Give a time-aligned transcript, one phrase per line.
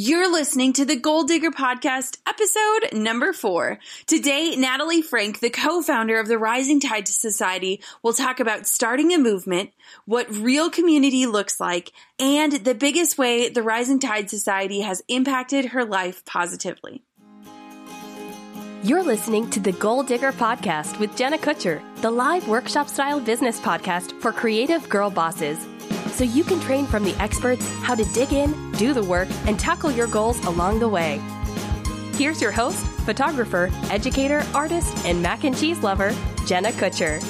[0.00, 3.80] You're listening to the Goal Digger Podcast, episode number four.
[4.06, 9.18] Today, Natalie Franke, the co-founder of the Rising Tide Society, will talk about starting a
[9.18, 9.70] movement,
[10.04, 15.64] what real community looks like, and the biggest way the Rising Tide Society has impacted
[15.64, 17.02] her life positively.
[18.84, 23.58] You're listening to the Goal Digger Podcast with Jenna Kutcher, the live workshop style business
[23.58, 25.66] podcast for creative girl bosses
[26.18, 29.58] so you can train from the experts how to dig in, do the work, and
[29.58, 31.20] tackle your goals along the way.
[32.14, 36.12] Here's your host, photographer, educator, artist, and mac and cheese lover,
[36.44, 37.22] Jenna Kutcher.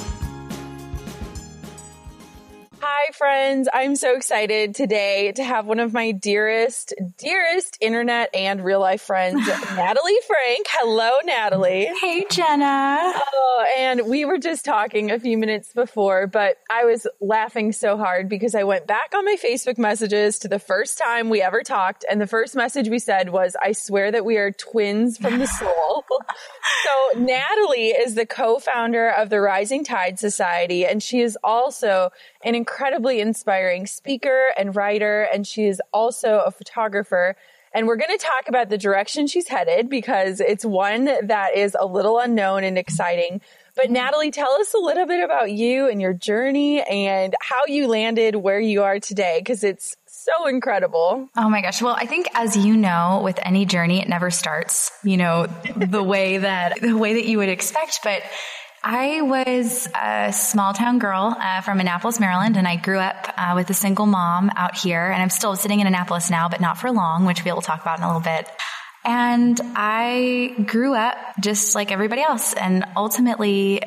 [3.09, 3.67] Hi, friends.
[3.73, 9.01] I'm so excited today to have one of my dearest, dearest internet and real life
[9.01, 10.67] friends, Natalie Franke.
[10.69, 11.89] Hello, Natalie.
[11.99, 12.99] Hey, Jenna.
[13.15, 17.97] Oh, and we were just talking a few minutes before, but I was laughing so
[17.97, 21.63] hard because I went back on my Facebook messages to the first time we ever
[21.63, 22.05] talked.
[22.07, 25.47] And the first message we said was, I swear that we are twins from the
[25.59, 26.05] soul.
[26.83, 32.11] so Natalie is the co-founder of the Rising Tide Society, and she is also
[32.43, 32.55] an
[32.99, 37.37] incredibly inspiring speaker and writer, and she is also a photographer.
[37.73, 41.77] And we're going to talk about the direction she's headed because it's one that is
[41.79, 43.39] a little unknown and exciting.
[43.75, 47.87] But Natalie, tell us a little bit about you and your journey and how you
[47.87, 51.29] landed where you are today because it's so incredible.
[51.37, 51.81] Oh my gosh.
[51.81, 56.03] Well, I think as you know, with any journey, it never starts, you know, the
[56.03, 57.99] way that, the way that you would expect.
[58.03, 58.23] But
[58.83, 63.51] I was a small town girl uh, from Annapolis, Maryland, and I grew up uh,
[63.55, 65.05] with a single mom out here.
[65.05, 67.97] And I'm still sitting in Annapolis now, but not for long, which we'll talk about
[67.97, 68.49] in a little bit.
[69.03, 73.81] And I grew up just like everybody else and ultimately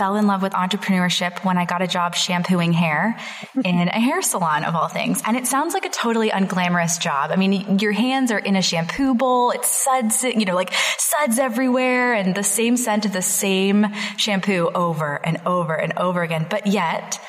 [0.00, 3.18] fell in love with entrepreneurship when I got a job shampooing hair
[3.66, 5.20] in a hair salon of all things.
[5.26, 7.30] And it sounds like a totally unglamorous job.
[7.30, 9.50] I mean, your hands are in a shampoo bowl.
[9.50, 14.70] It's suds, you know, like suds everywhere and the same scent of the same shampoo
[14.74, 16.46] over and over and over again.
[16.48, 17.20] But yet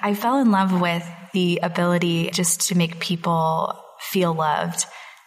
[0.00, 4.86] I fell in love with the ability just to make people feel loved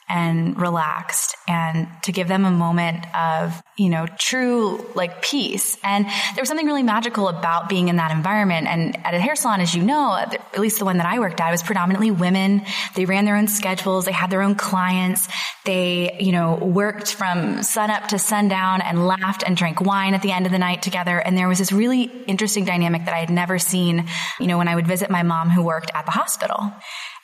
[0.09, 5.78] and relaxed and to give them a moment of, you know, true like peace.
[5.84, 8.67] And there was something really magical about being in that environment.
[8.67, 11.41] And at a hair salon, as you know, at least the one that I worked
[11.41, 12.63] at was predominantly women.
[12.96, 14.06] They ran their own schedules.
[14.06, 15.28] They had their own clients.
[15.66, 20.22] They, you know, worked from sun up to sundown and laughed and drank wine at
[20.22, 21.19] the end of the night together.
[21.19, 24.07] And there was this really interesting dynamic that I had never seen,
[24.40, 26.72] you know, when I would visit my mom who worked at the hospital.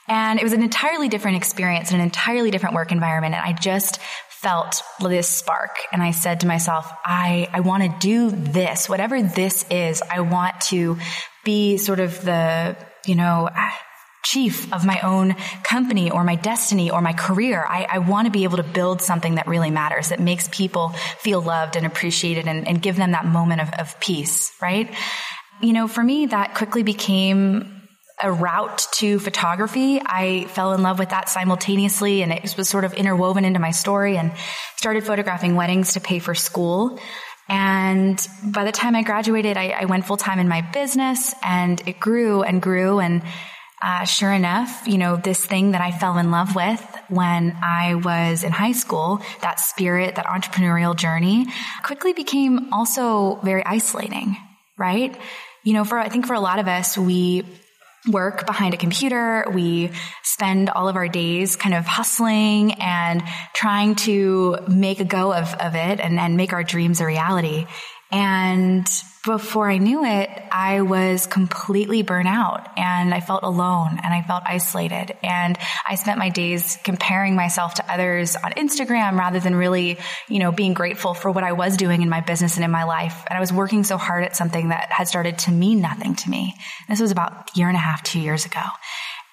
[0.08, 3.36] And it was an entirely different experience, and an entirely different work environment.
[3.36, 4.00] And I just
[4.30, 5.78] felt this spark.
[5.94, 10.02] And I said to myself, I, I want to do this, whatever this is.
[10.02, 10.98] I want to
[11.46, 12.76] be sort of the,
[13.06, 13.50] you know,
[14.26, 17.66] chief of my own company or my destiny or my career.
[17.68, 20.90] I, I want to be able to build something that really matters, that makes people
[21.20, 24.94] feel loved and appreciated and, and give them that moment of, of peace, right?
[25.62, 27.73] You know, for me, that quickly became
[28.24, 30.02] a route to photography.
[30.04, 33.72] I fell in love with that simultaneously and it was sort of interwoven into my
[33.72, 34.32] story and
[34.78, 37.00] started photographing weddings to pay for school.
[37.50, 41.86] And by the time I graduated, I, I went full time in my business and
[41.86, 43.00] it grew and grew.
[43.00, 43.22] And
[43.82, 47.96] uh, sure enough, you know, this thing that I fell in love with when I
[47.96, 51.48] was in high school, that spirit, that entrepreneurial journey
[51.84, 54.38] quickly became also very isolating,
[54.78, 55.14] right?
[55.66, 57.44] You know, for, I think for a lot of us, we
[58.08, 59.46] work behind a computer.
[59.54, 59.92] We
[60.24, 63.24] spend all of our days kind of hustling and
[63.54, 67.66] trying to make a go of, of it and, and make our dreams a reality.
[68.14, 68.88] And
[69.26, 74.22] before I knew it, I was completely burnt out and I felt alone and I
[74.22, 75.18] felt isolated.
[75.24, 75.58] And
[75.88, 80.52] I spent my days comparing myself to others on Instagram rather than really, you know,
[80.52, 83.24] being grateful for what I was doing in my business and in my life.
[83.28, 86.30] And I was working so hard at something that had started to mean nothing to
[86.30, 86.54] me.
[86.88, 88.62] This was about a year and a half, two years ago.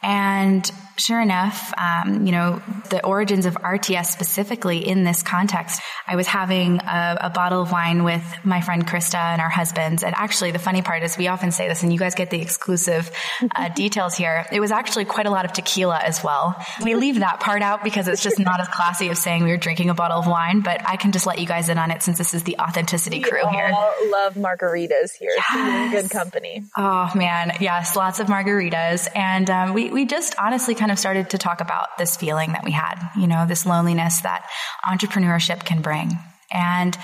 [0.03, 6.17] And sure enough, um, you know, the origins of RTS specifically in this context, I
[6.17, 10.03] was having a, a, bottle of wine with my friend Krista and our husbands.
[10.03, 12.41] And actually, the funny part is we often say this, and you guys get the
[12.41, 13.11] exclusive
[13.55, 14.47] uh, details here.
[14.53, 16.55] It was actually quite a lot of tequila as well.
[16.83, 19.57] We leave that part out because it's just not as classy as saying we were
[19.57, 22.03] drinking a bottle of wine, but I can just let you guys in on it
[22.03, 23.71] since this is the authenticity crew we here.
[23.71, 25.35] love margaritas here.
[25.53, 26.03] Yes.
[26.03, 26.65] Good company.
[26.77, 27.53] Oh man.
[27.61, 27.97] Yes.
[27.97, 29.09] Lots of margaritas.
[29.15, 32.65] And um, we, we just honestly kind of started to talk about this feeling that
[32.65, 34.49] we had, you know, this loneliness that
[34.89, 36.19] entrepreneurship can bring.
[36.51, 36.97] And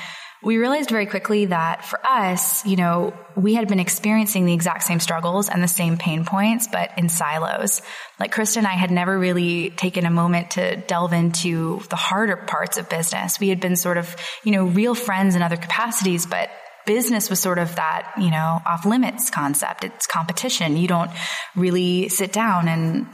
[0.43, 4.85] we realized very quickly that for us, you know, we had been experiencing the exact
[4.85, 7.83] same struggles and the same pain points, but in silos.
[8.21, 12.37] Like Krista and I had never really taken a moment to delve into the harder
[12.37, 13.41] parts of business.
[13.41, 16.50] We had been sort of, you know, real friends in other capacities, but
[16.87, 19.85] business was sort of that, you know, off limits concept.
[19.85, 20.77] It's competition.
[20.77, 21.11] You don't
[21.55, 23.06] really sit down and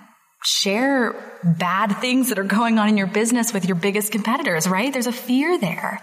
[0.44, 4.92] share bad things that are going on in your business with your biggest competitors, right?
[4.92, 6.00] There's a fear there.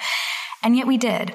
[0.64, 1.34] And yet we did.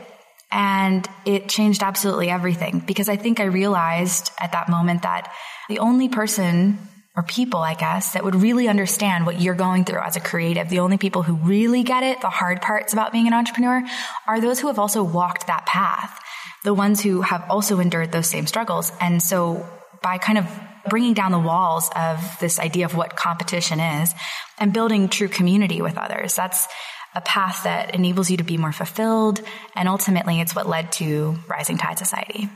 [0.50, 5.32] And it changed absolutely everything because I think I realized at that moment that
[5.68, 6.78] the only person
[7.16, 10.68] or people, I guess, that would really understand what you're going through as a creative,
[10.68, 13.84] the only people who really get it, the hard parts about being an entrepreneur,
[14.26, 16.20] are those who have also walked that path,
[16.64, 18.90] the ones who have also endured those same struggles.
[19.00, 19.68] And so
[20.02, 20.46] by kind of
[20.88, 24.12] bringing down the walls of this idea of what competition is
[24.58, 26.66] and building true community with others, that's
[27.14, 29.40] a path that enables you to be more fulfilled.
[29.76, 32.48] And ultimately, it's what led to Rising Tide Society.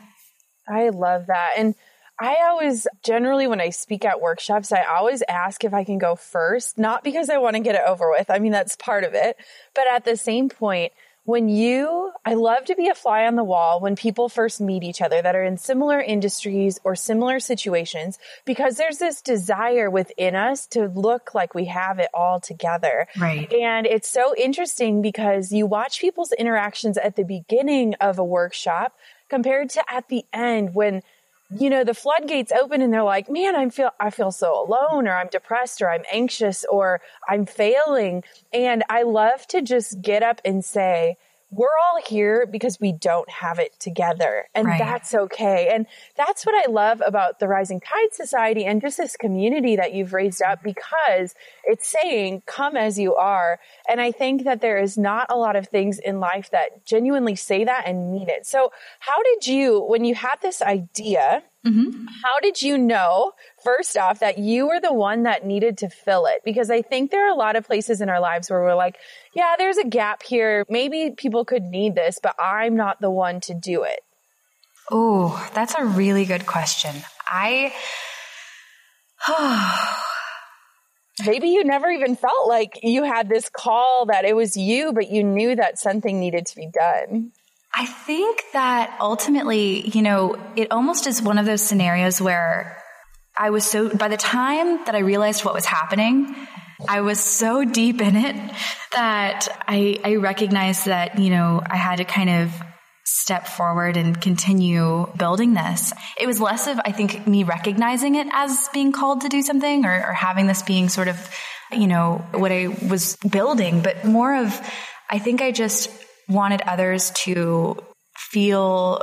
[0.68, 1.52] I love that.
[1.56, 1.74] And
[2.20, 6.16] I always generally when I speak at workshops, I always ask if I can go
[6.16, 8.28] first, not because I want to get it over with.
[8.28, 9.36] I mean, that's part of it.
[9.74, 10.92] But at the same point,
[11.28, 14.82] when you, I love to be a fly on the wall when people first meet
[14.82, 20.34] each other that are in similar industries or similar situations, because there's this desire within
[20.34, 23.08] us to look like we have it all together.
[23.20, 23.52] Right.
[23.52, 28.96] And it's so interesting because you watch people's interactions at the beginning of a workshop
[29.28, 31.02] compared to at the end when
[31.50, 35.08] you know, the floodgates open and they're like, man, I feel, I feel so alone
[35.08, 38.22] or I'm depressed or I'm anxious or I'm failing.
[38.52, 41.16] And I love to just get up and say,
[41.50, 44.78] we're all here because we don't have it together and right.
[44.78, 45.70] that's okay.
[45.72, 45.86] And
[46.16, 50.12] that's what I love about the Rising Tide Society and just this community that you've
[50.12, 51.34] raised up because
[51.64, 53.58] it's saying come as you are.
[53.88, 57.34] And I think that there is not a lot of things in life that genuinely
[57.34, 58.46] say that and mean it.
[58.46, 62.06] So how did you, when you had this idea, Mm-hmm.
[62.22, 63.32] How did you know,
[63.62, 66.42] first off, that you were the one that needed to fill it?
[66.44, 68.96] Because I think there are a lot of places in our lives where we're like,
[69.34, 70.64] yeah, there's a gap here.
[70.68, 74.00] Maybe people could need this, but I'm not the one to do it.
[74.90, 76.94] Oh, that's a really good question.
[77.26, 77.74] I.
[81.26, 85.10] Maybe you never even felt like you had this call that it was you, but
[85.10, 87.32] you knew that something needed to be done.
[87.78, 92.76] I think that ultimately, you know, it almost is one of those scenarios where
[93.36, 96.34] I was so, by the time that I realized what was happening,
[96.88, 98.34] I was so deep in it
[98.94, 102.52] that I, I recognized that, you know, I had to kind of
[103.04, 105.92] step forward and continue building this.
[106.20, 109.84] It was less of, I think, me recognizing it as being called to do something
[109.84, 111.30] or, or having this being sort of,
[111.70, 114.60] you know, what I was building, but more of,
[115.08, 115.90] I think I just
[116.28, 117.78] wanted others to
[118.16, 119.02] feel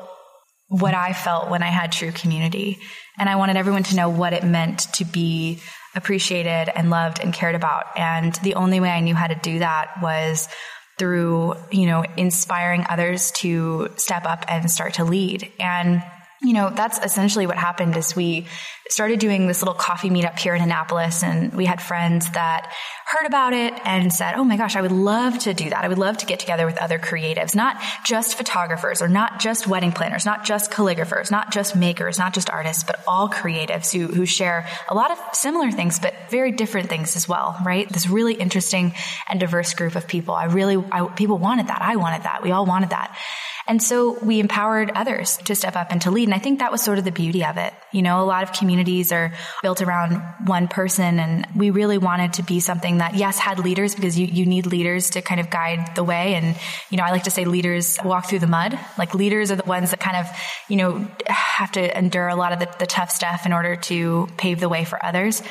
[0.67, 2.79] what I felt when I had true community.
[3.17, 5.60] And I wanted everyone to know what it meant to be
[5.96, 7.98] appreciated and loved and cared about.
[7.98, 10.50] And the only way I knew how to do that was
[10.98, 15.51] through, you know, inspiring others to step up and start to lead.
[15.60, 16.03] And
[16.46, 18.46] you know, that's essentially what happened is we
[18.90, 22.72] started doing this little coffee meetup here in Annapolis and we had friends that
[23.08, 25.84] heard about it and said, Oh my gosh, I would love to do that.
[25.84, 29.66] I would love to get together with other creatives, not just photographers or not just
[29.66, 34.08] wedding planners, not just calligraphers, not just makers, not just artists, but all creatives who,
[34.14, 37.90] who share a lot of similar things, but very different things as well, right?
[37.90, 38.94] This really interesting
[39.28, 40.36] and diverse group of people.
[40.36, 41.82] I really, I, people wanted that.
[41.82, 42.44] I wanted that.
[42.44, 43.18] We all wanted that.
[43.68, 46.26] And so we empowered others to step up and to lead.
[46.26, 47.74] And I think that was sort of the beauty of it.
[47.92, 51.20] You know, a lot of communities are built around one person.
[51.20, 54.68] And we really wanted to be something that, yes, had leaders because you, you need
[54.68, 56.36] leaders to kind of guide the way.
[56.36, 56.56] And,
[56.90, 58.78] you know, I like to say leaders walk through the mud.
[59.00, 60.28] Like leaders are the ones that kind of,
[60.70, 64.28] you know, have to endure a lot of the, the tough stuff in order to
[64.38, 65.42] pave the way for others.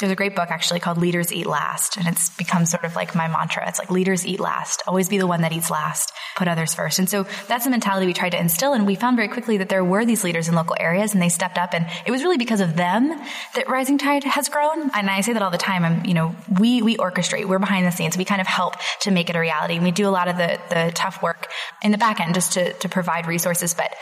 [0.00, 3.14] There's a great book actually called Leaders Eat Last, and it's become sort of like
[3.14, 3.68] my mantra.
[3.68, 4.82] It's like leaders eat last.
[4.86, 6.10] Always be the one that eats last.
[6.36, 6.98] Put others first.
[6.98, 8.72] And so that's the mentality we tried to instill.
[8.72, 11.28] And we found very quickly that there were these leaders in local areas and they
[11.28, 11.74] stepped up.
[11.74, 13.10] And it was really because of them
[13.54, 14.90] that Rising Tide has grown.
[14.94, 15.84] And I say that all the time.
[15.84, 17.44] I'm, you know, we, we orchestrate.
[17.44, 18.16] We're behind the scenes.
[18.16, 19.74] We kind of help to make it a reality.
[19.74, 21.48] And we do a lot of the, the tough work
[21.82, 23.74] in the back end just to, to provide resources.
[23.74, 23.94] But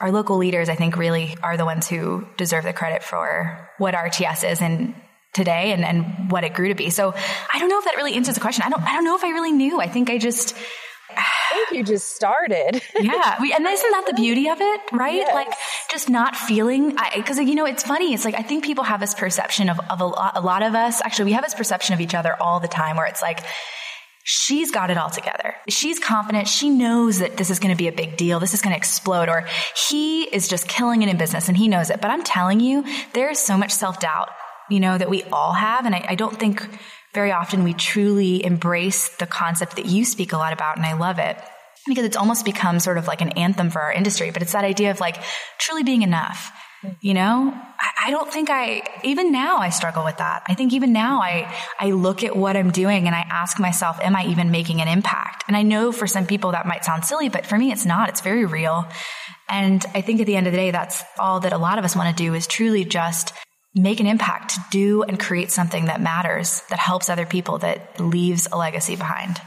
[0.00, 3.94] our local leaders, I think, really are the ones who deserve the credit for what
[3.94, 4.94] RTS is and
[5.36, 6.90] today and, and what it grew to be.
[6.90, 7.14] So
[7.52, 8.64] I don't know if that really answers the question.
[8.66, 9.80] I don't, I don't know if I really knew.
[9.80, 10.56] I think I just,
[11.14, 12.82] I think you just started.
[13.00, 13.40] yeah.
[13.40, 15.16] We, and isn't that the beauty of it, right?
[15.16, 15.34] Yes.
[15.34, 15.52] Like
[15.90, 18.14] just not feeling, because you know, it's funny.
[18.14, 20.74] It's like, I think people have this perception of, of a lot, a lot of
[20.74, 23.40] us, actually, we have this perception of each other all the time where it's like,
[24.24, 25.54] she's got it all together.
[25.68, 26.48] She's confident.
[26.48, 28.40] She knows that this is going to be a big deal.
[28.40, 29.46] This is going to explode or
[29.88, 32.00] he is just killing it in business and he knows it.
[32.00, 34.30] But I'm telling you, there's so much self doubt
[34.70, 35.86] you know, that we all have.
[35.86, 36.66] And I, I don't think
[37.14, 40.76] very often we truly embrace the concept that you speak a lot about.
[40.76, 41.38] And I love it
[41.86, 44.30] because it's almost become sort of like an anthem for our industry.
[44.30, 45.16] But it's that idea of like
[45.58, 46.52] truly being enough.
[47.00, 50.42] You know, I, I don't think I, even now I struggle with that.
[50.46, 53.98] I think even now I, I look at what I'm doing and I ask myself,
[54.00, 55.44] am I even making an impact?
[55.48, 58.08] And I know for some people that might sound silly, but for me, it's not.
[58.08, 58.86] It's very real.
[59.48, 61.84] And I think at the end of the day, that's all that a lot of
[61.84, 63.32] us want to do is truly just
[63.76, 68.00] make an impact, to do and create something that matters, that helps other people, that
[68.00, 69.40] leaves a legacy behind.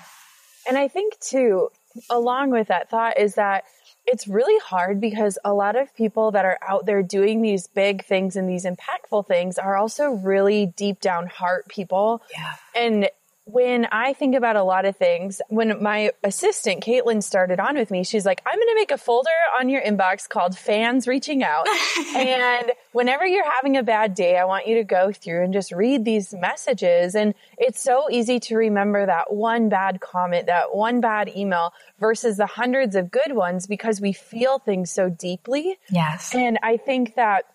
[0.68, 1.70] And I think too,
[2.10, 3.64] along with that thought is that
[4.06, 8.06] it's really hard because a lot of people that are out there doing these big
[8.06, 12.22] things and these impactful things are also really deep down heart people.
[12.32, 12.56] Yeah.
[12.76, 13.10] And
[13.52, 17.90] when I think about a lot of things, when my assistant Caitlin started on with
[17.90, 19.30] me, she's like, I'm going to make a folder
[19.60, 21.66] on your inbox called fans reaching out.
[22.16, 25.72] and whenever you're having a bad day, I want you to go through and just
[25.72, 27.16] read these messages.
[27.16, 32.38] And it's so easy to remember that one bad comment, that one bad email versus
[32.38, 35.78] the hundreds of good ones because we feel things so deeply.
[35.90, 36.36] Yes.
[36.36, 37.46] And I think that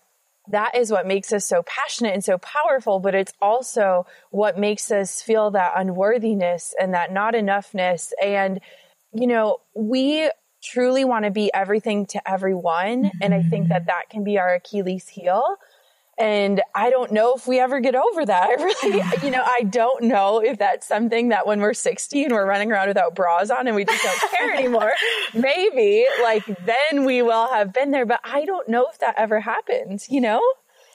[0.49, 4.91] that is what makes us so passionate and so powerful, but it's also what makes
[4.91, 8.11] us feel that unworthiness and that not enoughness.
[8.21, 8.59] And,
[9.13, 10.29] you know, we
[10.63, 13.11] truly want to be everything to everyone.
[13.21, 13.87] And I think that mm-hmm.
[13.87, 15.57] that can be our Achilles heel.
[16.17, 18.49] And I don't know if we ever get over that.
[18.49, 22.33] I really, you know, I don't know if that's something that when we're 60 and
[22.33, 24.93] we're running around without bras on and we just don't care anymore,
[25.33, 28.05] maybe like then we will have been there.
[28.05, 30.41] But I don't know if that ever happens, you know?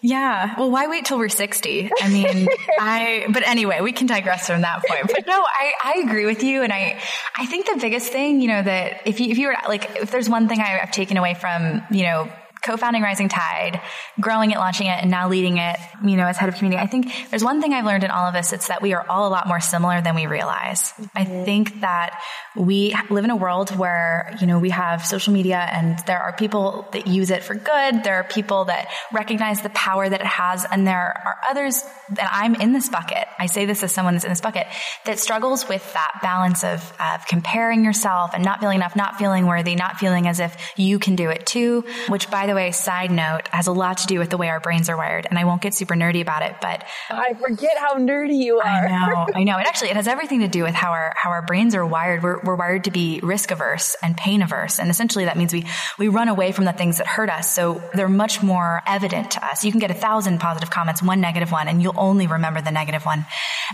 [0.03, 0.55] Yeah.
[0.59, 1.91] Well, why wait till we're 60?
[2.01, 2.49] I mean,
[2.79, 5.09] I, but anyway, we can digress from that point.
[5.09, 6.63] But no, I, I agree with you.
[6.63, 6.99] And I,
[7.37, 10.11] I think the biggest thing, you know, that if you, if you were like, if
[10.11, 12.33] there's one thing I, I've taken away from, you know,
[12.63, 13.81] co-founding Rising Tide,
[14.21, 16.81] growing it, launching it, and now leading it, you know, as head of community.
[16.81, 18.53] I think there's one thing I've learned in all of this.
[18.53, 20.93] It's that we are all a lot more similar than we realize.
[20.93, 21.05] Mm-hmm.
[21.15, 22.21] I think that
[22.57, 26.33] we live in a world where, you know, we have social media and there are
[26.33, 28.05] people that use it for good.
[28.05, 30.67] There are people that recognize the power that it has.
[30.71, 33.27] And there are others that I'm in this bucket.
[33.39, 34.67] I say this as someone that's in this bucket
[35.05, 39.47] that struggles with that balance of, of comparing yourself and not feeling enough, not feeling
[39.47, 43.11] worthy, not feeling as if you can do it too, which by the way, side
[43.11, 45.27] note, has a lot to do with the way our brains are wired.
[45.29, 48.67] And I won't get super nerdy about it, but I forget how nerdy you are.
[48.67, 49.59] I know, I know.
[49.59, 52.23] It actually, it has everything to do with how our, how our brains are wired.
[52.23, 54.79] We're, we're wired to be risk averse and pain averse.
[54.79, 55.65] And essentially that means we,
[55.99, 57.55] we run away from the things that hurt us.
[57.55, 59.65] So they're much more evident to us.
[59.65, 62.73] You can get a thousand positive comments, one negative one, and you'll only remember the
[62.73, 63.25] negative one.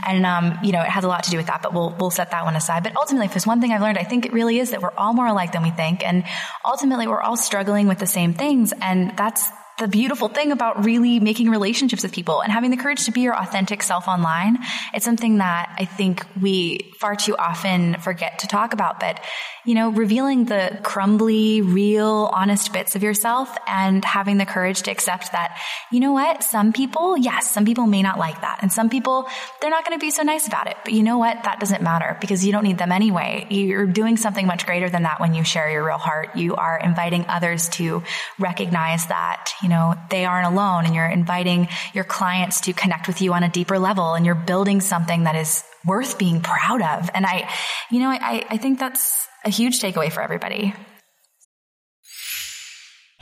[0.07, 2.11] And, um, you know, it has a lot to do with that, but we'll, we'll
[2.11, 2.83] set that one aside.
[2.83, 4.93] But ultimately, if there's one thing I've learned, I think it really is that we're
[4.97, 6.07] all more alike than we think.
[6.07, 6.25] And
[6.65, 8.66] ultimately, we're all struggling with the same things.
[8.81, 13.05] And that's the beautiful thing about really making relationships with people and having the courage
[13.05, 14.59] to be your authentic self online.
[14.95, 19.21] It's something that I think we far too often forget to talk about, but
[19.67, 24.91] you know, revealing the crumbly, real, honest bits of yourself and having the courage to
[24.93, 26.45] accept that, you know what?
[26.45, 28.61] Some people, yes, some people may not like that.
[28.63, 29.27] And some people,
[29.61, 30.77] they're not going to be so nice about it.
[30.85, 31.43] But you know what?
[31.43, 33.47] That doesn't matter because you don't need them anyway.
[33.51, 36.37] You're doing something much greater than that when you share your real heart.
[36.37, 38.05] You are inviting others to
[38.39, 43.21] recognize that, you know, they aren't alone and you're inviting your clients to connect with
[43.21, 47.11] you on a deeper level and you're building something that is worth being proud of.
[47.15, 47.51] And I,
[47.91, 50.75] you know, I, I think that's a huge takeaway for everybody.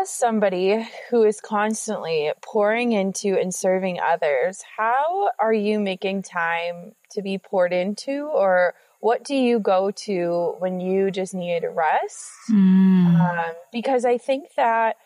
[0.00, 6.92] as somebody who is constantly pouring into and serving others, how are you making time
[7.10, 12.30] to be poured into or what do you go to when you just need rest?
[12.50, 13.20] Mm.
[13.20, 14.96] Um, because I think that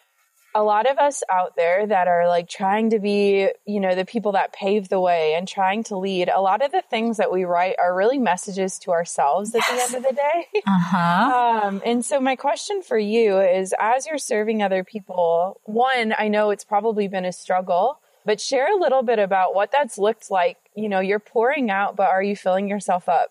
[0.57, 4.07] a lot of us out there that are like trying to be, you know, the
[4.07, 7.31] people that pave the way and trying to lead, a lot of the things that
[7.31, 9.91] we write are really messages to ourselves at yes.
[9.91, 10.61] the end of the day.
[10.67, 11.33] Uh-huh.
[11.47, 16.29] Um, and so my question for you is as you're serving other people, one, I
[16.29, 20.31] know it's probably been a struggle, but share a little bit about what that's looked
[20.31, 20.57] like.
[20.75, 23.31] You know, you're pouring out, but are you filling yourself up?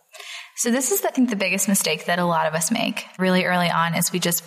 [0.55, 3.45] So this is, I think, the biggest mistake that a lot of us make really
[3.45, 4.43] early on is we just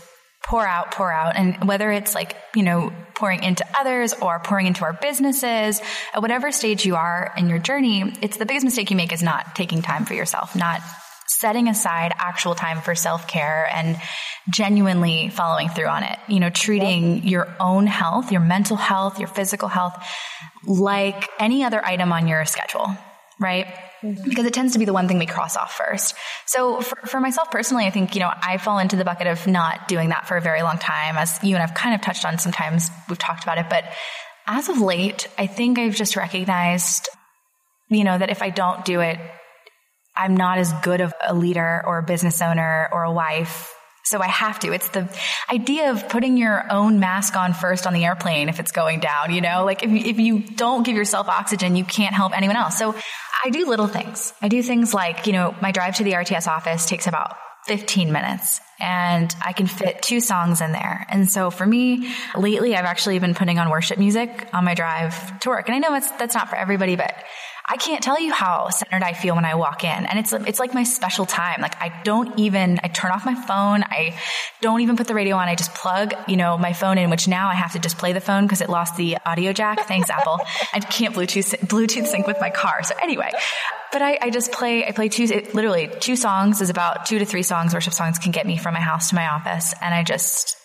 [0.48, 1.36] pour out, pour out.
[1.36, 5.80] And whether it's like, you know, pouring into others or pouring into our businesses,
[6.14, 9.22] at whatever stage you are in your journey, it's the biggest mistake you make is
[9.22, 10.80] not taking time for yourself, not
[11.26, 13.98] setting aside actual time for self-care and
[14.48, 16.18] genuinely following through on it.
[16.26, 20.02] You know, treating your own health, your mental health, your physical health
[20.64, 22.96] like any other item on your schedule,
[23.38, 23.66] right?
[24.02, 24.28] Mm-hmm.
[24.28, 26.14] because it tends to be the one thing we cross off first.
[26.46, 29.44] So for, for, myself personally, I think, you know, I fall into the bucket of
[29.48, 31.16] not doing that for a very long time.
[31.16, 33.82] As you and I've kind of touched on sometimes, we've talked about it, but
[34.46, 37.08] as of late, I think I've just recognized,
[37.88, 39.18] you know, that if I don't do it,
[40.16, 43.74] I'm not as good of a leader or a business owner or a wife
[44.08, 44.72] so I have to.
[44.72, 45.08] It's the
[45.50, 49.32] idea of putting your own mask on first on the airplane if it's going down,
[49.34, 52.78] you know, like if, if you don't give yourself oxygen, you can't help anyone else.
[52.78, 52.94] So
[53.44, 54.32] I do little things.
[54.42, 57.36] I do things like, you know, my drive to the RTS office takes about
[57.68, 61.06] 15 minutes and I can fit two songs in there.
[61.08, 65.38] And so for me, lately I've actually been putting on worship music on my drive
[65.40, 65.68] to work.
[65.68, 67.14] And I know that's, that's not for everybody, but
[67.70, 70.06] I can't tell you how centered I feel when I walk in.
[70.06, 71.60] And it's, it's like my special time.
[71.60, 73.82] Like I don't even, I turn off my phone.
[73.82, 74.18] I
[74.62, 75.48] don't even put the radio on.
[75.48, 78.14] I just plug, you know, my phone in, which now I have to just play
[78.14, 79.86] the phone because it lost the audio jack.
[79.86, 80.40] Thanks, Apple.
[80.72, 82.82] I can't Bluetooth, Bluetooth sync with my car.
[82.84, 83.30] So anyway,
[83.92, 87.18] but I, I just play, I play two, it, literally two songs is about two
[87.18, 89.74] to three songs, worship songs can get me from my house to my office.
[89.80, 90.56] And I just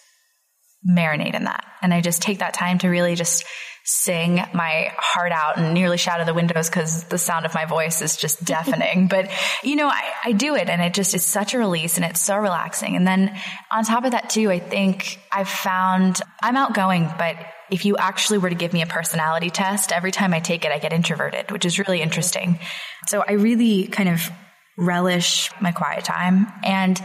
[0.88, 1.66] marinate in that.
[1.82, 3.46] And I just take that time to really just
[3.86, 8.02] sing my heart out and nearly shatter the windows because the sound of my voice
[8.02, 9.08] is just deafening.
[9.08, 9.30] but
[9.64, 12.22] you know, I, I do it and it just is such a release and it's
[12.22, 12.96] so relaxing.
[12.96, 13.38] And then
[13.72, 17.36] on top of that too, I think I've found I'm outgoing, but
[17.74, 20.72] if you actually were to give me a personality test, every time I take it,
[20.72, 22.60] I get introverted, which is really interesting.
[23.08, 24.30] So I really kind of
[24.78, 27.02] relish my quiet time and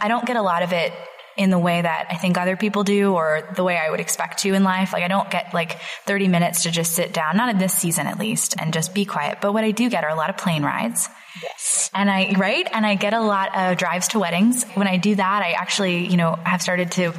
[0.00, 0.92] I don't get a lot of it
[1.36, 4.40] in the way that I think other people do or the way I would expect
[4.40, 4.92] to in life.
[4.92, 8.08] Like I don't get like 30 minutes to just sit down, not in this season
[8.08, 9.38] at least, and just be quiet.
[9.40, 11.08] But what I do get are a lot of plane rides.
[11.40, 11.90] Yes.
[11.94, 12.68] And I, right?
[12.72, 14.64] And I get a lot of drives to weddings.
[14.74, 17.14] When I do that, I actually, you know, have started to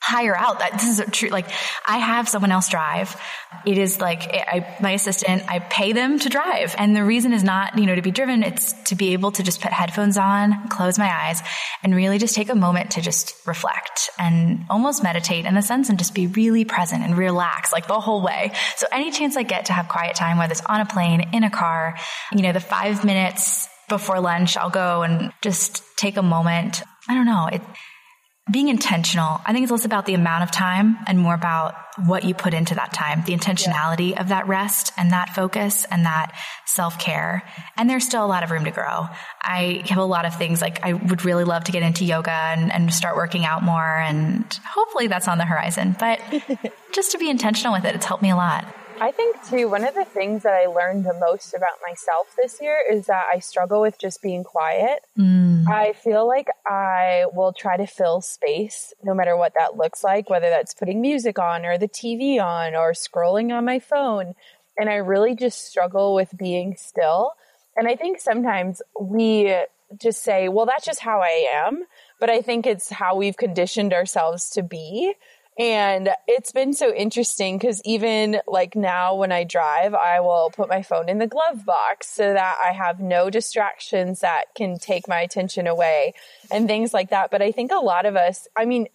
[0.00, 0.58] hire out.
[0.58, 1.28] That this is a true.
[1.28, 1.46] Like
[1.86, 3.20] I have someone else drive.
[3.66, 5.44] It is like I, my assistant.
[5.48, 8.42] I pay them to drive, and the reason is not you know to be driven.
[8.42, 11.42] It's to be able to just put headphones on, close my eyes,
[11.82, 15.88] and really just take a moment to just reflect and almost meditate in a sense,
[15.88, 18.52] and just be really present and relax like the whole way.
[18.76, 21.44] So any chance I get to have quiet time, whether it's on a plane, in
[21.44, 21.96] a car,
[22.32, 26.82] you know, the five minutes before lunch, I'll go and just take a moment.
[27.08, 27.48] I don't know.
[27.52, 27.60] It
[28.50, 29.40] being intentional.
[29.44, 31.74] I think it's less about the amount of time and more about
[32.06, 34.20] what you put into that time, the intentionality yeah.
[34.20, 36.32] of that rest and that focus and that
[36.66, 37.42] self care.
[37.76, 39.06] And there's still a lot of room to grow.
[39.42, 42.30] I have a lot of things like I would really love to get into yoga
[42.30, 43.98] and, and start working out more.
[43.98, 46.20] And hopefully that's on the horizon, but
[46.92, 48.64] just to be intentional with it, it's helped me a lot.
[49.00, 52.60] I think too, one of the things that I learned the most about myself this
[52.60, 55.06] year is that I struggle with just being quiet.
[55.18, 55.66] Mm.
[55.66, 60.28] I feel like I will try to fill space no matter what that looks like,
[60.28, 64.34] whether that's putting music on or the TV on or scrolling on my phone.
[64.78, 67.32] And I really just struggle with being still.
[67.76, 69.54] And I think sometimes we
[69.98, 71.84] just say, well, that's just how I am.
[72.18, 75.14] But I think it's how we've conditioned ourselves to be.
[75.60, 80.70] And it's been so interesting because even like now when I drive, I will put
[80.70, 85.06] my phone in the glove box so that I have no distractions that can take
[85.06, 86.14] my attention away
[86.50, 87.30] and things like that.
[87.30, 88.86] But I think a lot of us, I mean,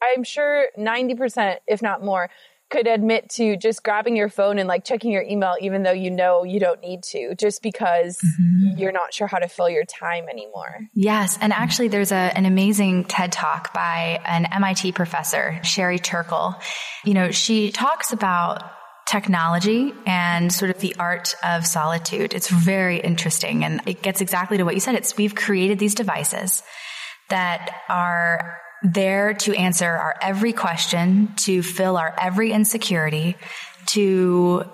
[0.00, 2.30] I'm sure 90%, if not more,
[2.72, 6.10] could admit to just grabbing your phone and like checking your email, even though you
[6.10, 8.78] know you don't need to, just because mm-hmm.
[8.78, 10.88] you're not sure how to fill your time anymore.
[10.94, 11.36] Yes.
[11.40, 16.54] And actually, there's a, an amazing TED talk by an MIT professor, Sherry Turkle.
[17.04, 18.62] You know, she talks about
[19.06, 22.32] technology and sort of the art of solitude.
[22.32, 24.94] It's very interesting and it gets exactly to what you said.
[24.94, 26.62] It's we've created these devices
[27.28, 33.36] that are there to answer our every question, to fill our every insecurity,
[33.86, 34.64] to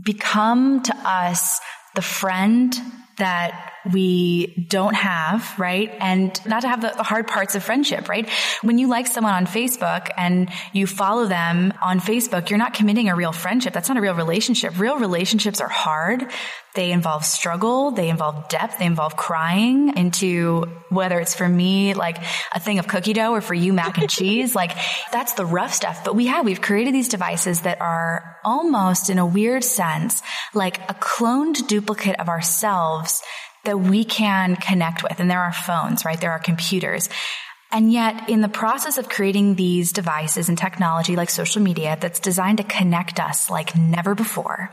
[0.00, 1.60] become to us
[1.94, 2.76] the friend
[3.18, 5.92] that we don't have, right?
[6.00, 8.28] And not to have the, hard parts of friendship, right?
[8.62, 13.08] When you like someone on Facebook and you follow them on Facebook, you're not committing
[13.08, 13.74] a real friendship.
[13.74, 14.78] That's not a real relationship.
[14.78, 16.30] Real relationships are hard.
[16.74, 17.92] They involve struggle.
[17.92, 18.78] They involve depth.
[18.78, 22.18] They involve crying into whether it's for me, like
[22.52, 24.54] a thing of cookie dough or for you, mac and cheese.
[24.64, 24.76] Like
[25.12, 26.04] that's the rough stuff.
[26.04, 30.22] But we have, we've created these devices that are almost in a weird sense,
[30.54, 33.20] like a cloned duplicate of ourselves
[33.64, 35.20] that we can connect with.
[35.20, 36.20] And there are phones, right?
[36.20, 37.08] There are computers.
[37.72, 42.20] And yet in the process of creating these devices and technology like social media that's
[42.20, 44.70] designed to connect us like never before,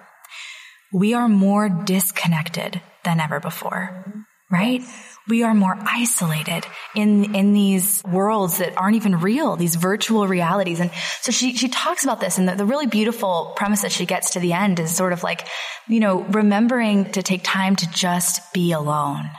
[0.93, 4.05] we are more disconnected than ever before,
[4.51, 4.81] right?
[5.29, 10.79] We are more isolated in, in these worlds that aren't even real, these virtual realities.
[10.79, 14.05] And so she, she talks about this and the, the really beautiful premise that she
[14.05, 15.47] gets to the end is sort of like,
[15.87, 19.29] you know, remembering to take time to just be alone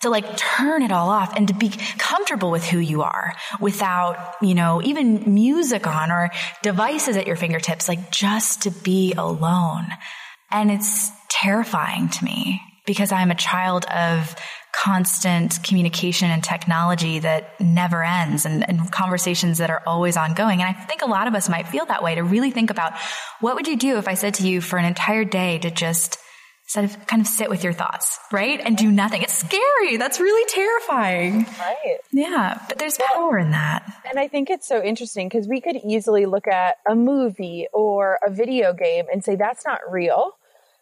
[0.00, 4.34] to like turn it all off and to be comfortable with who you are without,
[4.42, 6.30] you know, even music on or
[6.62, 9.86] devices at your fingertips, like just to be alone.
[10.50, 14.34] And it's terrifying to me because I'm a child of
[14.74, 20.60] constant communication and technology that never ends and, and, conversations that are always ongoing.
[20.60, 22.92] And I think a lot of us might feel that way to really think about
[23.40, 26.18] what would you do if I said to you for an entire day to just
[26.66, 28.60] instead of kind of sit with your thoughts, right?
[28.60, 29.22] And do nothing.
[29.22, 29.96] It's scary.
[29.98, 31.46] That's really terrifying.
[31.58, 31.98] Right.
[32.12, 32.60] Yeah.
[32.68, 34.00] But there's power in that.
[34.08, 38.18] And I think it's so interesting because we could easily look at a movie or
[38.26, 40.32] a video game and say that's not real.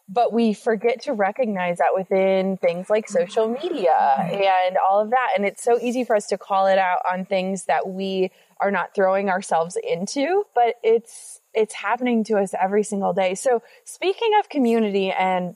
[0.07, 5.29] But we forget to recognize that within things like social media and all of that.
[5.35, 8.69] And it's so easy for us to call it out on things that we are
[8.69, 13.33] not throwing ourselves into, but it's it's happening to us every single day.
[13.33, 15.55] So speaking of community and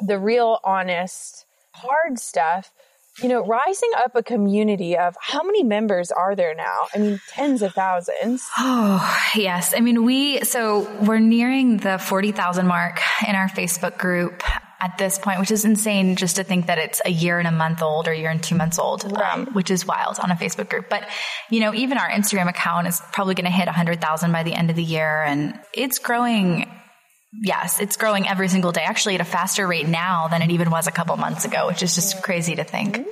[0.00, 2.72] the real honest hard stuff,
[3.20, 6.86] you know, rising up a community of how many members are there now?
[6.94, 8.48] I mean, tens of thousands.
[8.64, 9.74] Oh, yes.
[9.76, 14.42] I mean, we, so we're nearing the 40,000 mark in our Facebook group
[14.80, 17.52] at this point, which is insane just to think that it's a year and a
[17.52, 19.32] month old or a year and two months old, um, right.
[19.32, 20.88] um, which is wild on a Facebook group.
[20.88, 21.08] But,
[21.50, 24.70] you know, even our Instagram account is probably going to hit 100,000 by the end
[24.70, 25.22] of the year.
[25.22, 26.70] And it's growing
[27.32, 30.70] Yes, it's growing every single day, actually at a faster rate now than it even
[30.70, 32.96] was a couple months ago, which is just crazy to think.
[32.96, 33.08] Mm-hmm.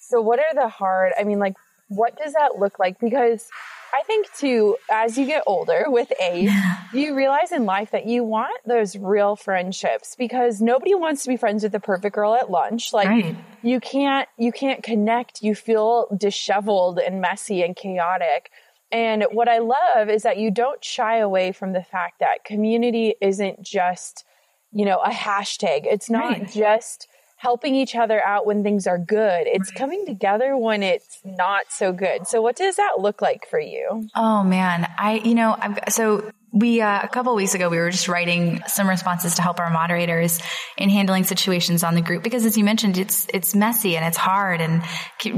[0.00, 1.54] So, what are the hard, I mean, like,
[1.88, 2.98] what does that look like?
[2.98, 3.46] Because
[3.94, 6.50] I think too, as you get older with age,
[6.92, 11.36] you realize in life that you want those real friendships because nobody wants to be
[11.36, 12.92] friends with the perfect girl at lunch.
[12.92, 13.36] Like right.
[13.62, 15.42] you can't, you can't connect.
[15.42, 18.50] You feel disheveled and messy and chaotic.
[18.92, 23.14] And what I love is that you don't shy away from the fact that community
[23.20, 24.24] isn't just,
[24.72, 25.86] you know, a hashtag.
[25.86, 26.48] It's not right.
[26.50, 29.46] just helping each other out when things are good.
[29.46, 29.78] It's right.
[29.78, 32.26] coming together when it's not so good.
[32.26, 34.08] So what does that look like for you?
[34.14, 37.90] Oh man, I you know, I've, so we uh, a couple weeks ago we were
[37.90, 40.40] just writing some responses to help our moderators
[40.78, 44.16] in handling situations on the group because as you mentioned it's it's messy and it's
[44.16, 44.82] hard and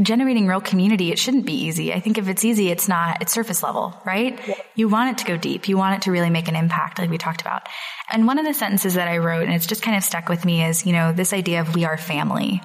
[0.05, 3.33] generating real community it shouldn't be easy i think if it's easy it's not it's
[3.33, 4.55] surface level right yeah.
[4.77, 7.11] you want it to go deep you want it to really make an impact like
[7.11, 7.69] we talked about
[8.11, 10.45] and one of the sentences that i wrote and it's just kind of stuck with
[10.45, 12.61] me is you know this idea of we are family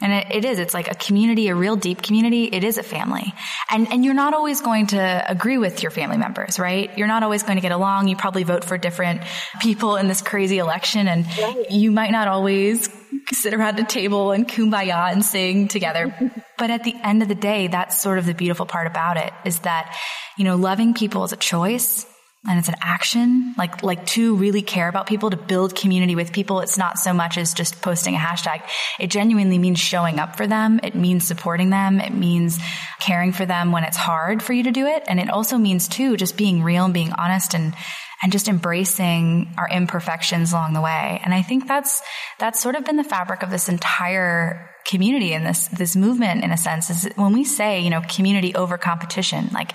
[0.00, 0.58] and it, it is.
[0.58, 2.44] It's like a community, a real deep community.
[2.44, 3.34] It is a family.
[3.70, 6.96] And, and you're not always going to agree with your family members, right?
[6.96, 8.06] You're not always going to get along.
[8.06, 9.22] You probably vote for different
[9.60, 11.26] people in this crazy election and
[11.68, 12.88] you might not always
[13.32, 16.14] sit around the table and kumbaya and sing together.
[16.58, 19.32] but at the end of the day, that's sort of the beautiful part about it
[19.44, 19.96] is that,
[20.36, 22.06] you know, loving people is a choice
[22.48, 23.54] and it's an action.
[23.58, 26.60] Like like to really care about people to build community with people.
[26.60, 28.62] It's not so much as just posting a hashtag.
[28.98, 30.80] It genuinely means showing up for them.
[30.82, 32.00] It means supporting them.
[32.00, 32.58] It means
[33.00, 35.04] caring for them when it's hard for you to do it.
[35.06, 37.74] And it also means too just being real and being honest and
[38.22, 41.20] and just embracing our imperfections along the way.
[41.24, 42.02] And i think that's
[42.38, 46.50] that's sort of been the fabric of this entire community and this this movement in
[46.50, 49.72] a sense is when we say you know community over competition like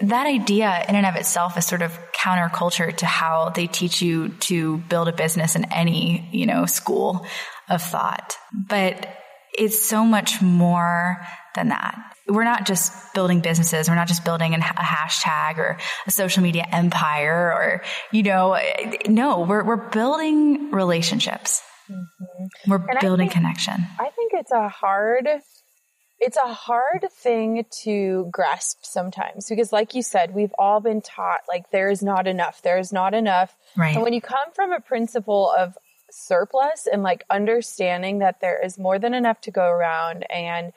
[0.00, 4.28] that idea in and of itself is sort of counterculture to how they teach you
[4.28, 7.26] to build a business in any, you know, school
[7.68, 8.36] of thought.
[8.52, 9.08] But
[9.56, 11.98] it's so much more than that.
[12.28, 13.88] We're not just building businesses.
[13.88, 17.82] We're not just building a hashtag or a social media empire or,
[18.12, 18.58] you know,
[19.08, 21.62] no, we're, we're building relationships.
[21.90, 22.70] Mm-hmm.
[22.70, 23.86] We're and building I think, connection.
[23.98, 25.26] I think it's a hard
[26.20, 31.40] it's a hard thing to grasp sometimes because like you said we've all been taught
[31.48, 33.56] like there is not enough there is not enough.
[33.76, 33.94] Right.
[33.94, 35.76] And when you come from a principle of
[36.10, 40.72] surplus and like understanding that there is more than enough to go around and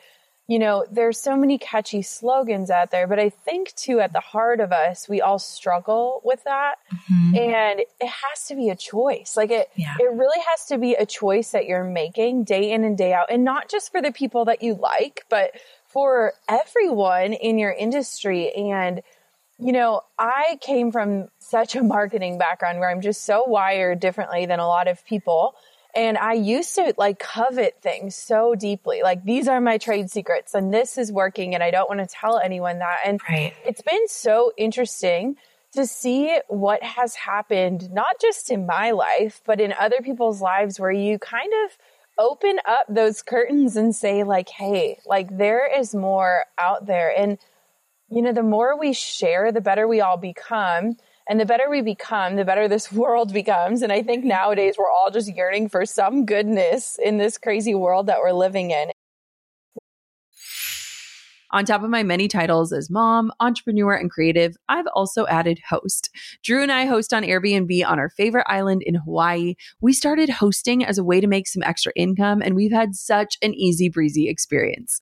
[0.52, 4.20] you know, there's so many catchy slogans out there, but I think too, at the
[4.20, 6.76] heart of us, we all struggle with that.
[6.94, 7.38] Mm-hmm.
[7.38, 9.38] And it has to be a choice.
[9.38, 9.96] Like it, yeah.
[9.98, 13.28] it really has to be a choice that you're making day in and day out.
[13.32, 15.52] And not just for the people that you like, but
[15.88, 18.52] for everyone in your industry.
[18.52, 19.04] And,
[19.58, 24.48] you know, I came from such a marketing background where I'm just so wired differently
[24.48, 25.56] than a lot of people.
[25.96, 29.02] And I used to like covet things so deeply.
[29.04, 32.08] Like these are my trade secrets and this is working and I don't want to
[32.08, 33.00] tell anyone that.
[33.06, 33.54] And right.
[33.66, 35.36] it's been so interesting
[35.74, 40.80] to see what has happened, not just in my life, but in other people's lives
[40.80, 41.78] where you kind of
[42.18, 47.14] open up those curtains and say like, Hey, like there is more out there.
[47.18, 47.38] And,
[48.10, 50.98] you know, the more we share, the better we all become.
[51.32, 53.82] And the better we become, the better this world becomes.
[53.82, 58.08] And I think nowadays we're all just yearning for some goodness in this crazy world
[58.08, 58.92] that we're living in.
[61.52, 66.10] On top of my many titles as mom, entrepreneur, and creative, I've also added host.
[66.44, 69.56] Drew and I host on Airbnb on our favorite island in Hawaii.
[69.80, 73.38] We started hosting as a way to make some extra income, and we've had such
[73.42, 75.02] an easy breezy experience.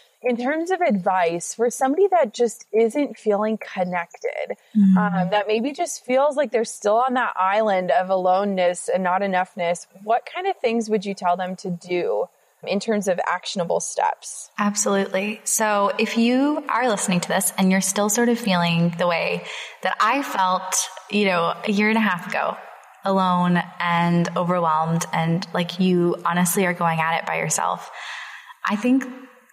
[0.23, 4.95] in terms of advice for somebody that just isn't feeling connected, mm.
[4.95, 9.21] um, that maybe just feels like they're still on that island of aloneness and not
[9.21, 12.25] enoughness, what kind of things would you tell them to do?
[12.67, 14.51] In terms of actionable steps.
[14.59, 15.41] Absolutely.
[15.45, 19.43] So, if you are listening to this and you're still sort of feeling the way
[19.81, 20.75] that I felt,
[21.09, 22.55] you know, a year and a half ago,
[23.03, 27.89] alone and overwhelmed, and like you honestly are going at it by yourself,
[28.63, 29.05] I think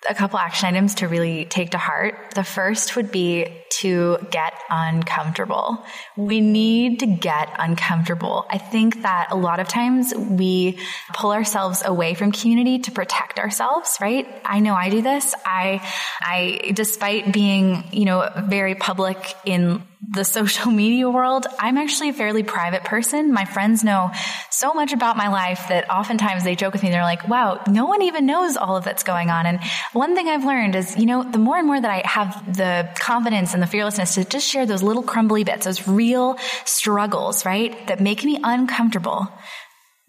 [0.08, 2.34] a couple action items to really take to heart.
[2.34, 5.84] The first would be to get uncomfortable.
[6.16, 8.46] We need to get uncomfortable.
[8.50, 10.78] I think that a lot of times we
[11.14, 14.26] pull ourselves away from community to protect ourselves, right?
[14.44, 15.34] I know I do this.
[15.44, 15.80] I,
[16.20, 22.12] I, despite being, you know, very public in the social media world, I'm actually a
[22.12, 23.32] fairly private person.
[23.32, 24.10] My friends know
[24.50, 26.90] so much about my life that oftentimes they joke with me.
[26.90, 29.46] They're like, wow, no one even knows all of that's going on.
[29.46, 29.60] And
[29.92, 32.88] one thing I've learned is, you know, the more and more that I have the
[33.00, 37.86] confidence and the fearlessness to just share those little crumbly bits, those real struggles, right?
[37.88, 39.28] That make me uncomfortable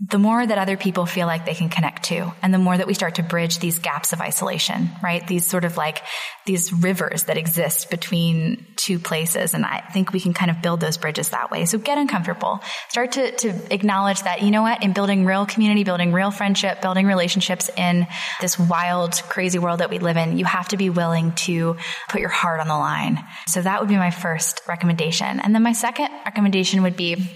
[0.01, 2.87] the more that other people feel like they can connect to and the more that
[2.87, 5.27] we start to bridge these gaps of isolation, right?
[5.27, 6.01] These sort of like
[6.45, 9.53] these rivers that exist between two places.
[9.53, 11.65] And I think we can kind of build those bridges that way.
[11.65, 12.61] So get uncomfortable.
[12.87, 16.81] Start to, to acknowledge that, you know what, in building real community, building real friendship,
[16.81, 18.07] building relationships in
[18.39, 21.75] this wild, crazy world that we live in, you have to be willing to
[22.07, 23.19] put your heart on the line.
[23.47, 25.41] So that would be my first recommendation.
[25.41, 27.29] And then my second recommendation would be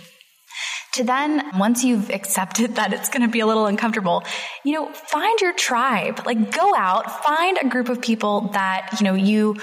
[0.93, 4.23] to then, once you've accepted that it's going to be a little uncomfortable,
[4.63, 6.21] you know, find your tribe.
[6.25, 9.57] Like go out, find a group of people that, you know, you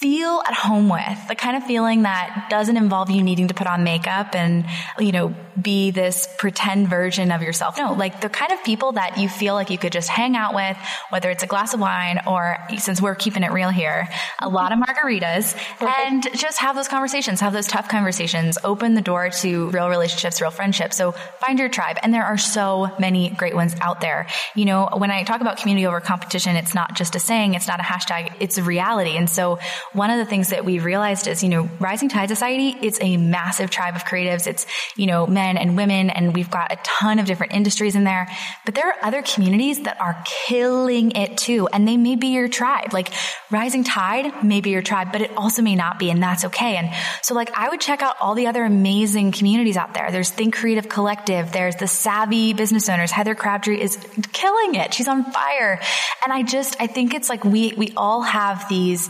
[0.00, 3.66] feel at home with, the kind of feeling that doesn't involve you needing to put
[3.66, 4.64] on makeup and,
[5.00, 7.76] you know, be this pretend version of yourself.
[7.76, 10.54] No, like the kind of people that you feel like you could just hang out
[10.54, 10.76] with,
[11.10, 14.08] whether it's a glass of wine or since we're keeping it real here,
[14.38, 19.02] a lot of margaritas and just have those conversations, have those tough conversations, open the
[19.02, 20.96] door to real relationships, real friendships.
[20.96, 21.96] So find your tribe.
[22.04, 24.28] And there are so many great ones out there.
[24.54, 27.66] You know, when I talk about community over competition, it's not just a saying, it's
[27.66, 29.16] not a hashtag, it's a reality.
[29.16, 29.58] And so
[29.92, 33.16] one of the things that we realized is, you know, Rising Tide Society, it's a
[33.16, 34.46] massive tribe of creatives.
[34.46, 38.04] It's, you know, men and women, and we've got a ton of different industries in
[38.04, 38.28] there.
[38.64, 42.48] But there are other communities that are killing it too, and they may be your
[42.48, 42.92] tribe.
[42.92, 43.12] Like
[43.50, 46.76] Rising Tide may be your tribe, but it also may not be, and that's okay.
[46.76, 46.90] And
[47.22, 50.10] so, like, I would check out all the other amazing communities out there.
[50.10, 51.52] There's Think Creative Collective.
[51.52, 53.10] There's the Savvy Business Owners.
[53.10, 53.96] Heather Crabtree is
[54.32, 54.92] killing it.
[54.94, 55.80] She's on fire.
[56.24, 59.08] And I just, I think it's like we, we all have these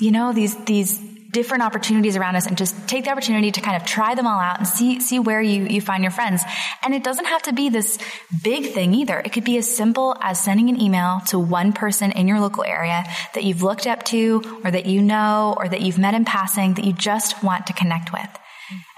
[0.00, 0.98] you know, these, these
[1.30, 4.38] different opportunities around us and just take the opportunity to kind of try them all
[4.38, 6.42] out and see, see where you, you find your friends.
[6.82, 7.98] And it doesn't have to be this
[8.42, 9.18] big thing either.
[9.20, 12.64] It could be as simple as sending an email to one person in your local
[12.64, 16.24] area that you've looked up to or that you know or that you've met in
[16.24, 18.28] passing that you just want to connect with.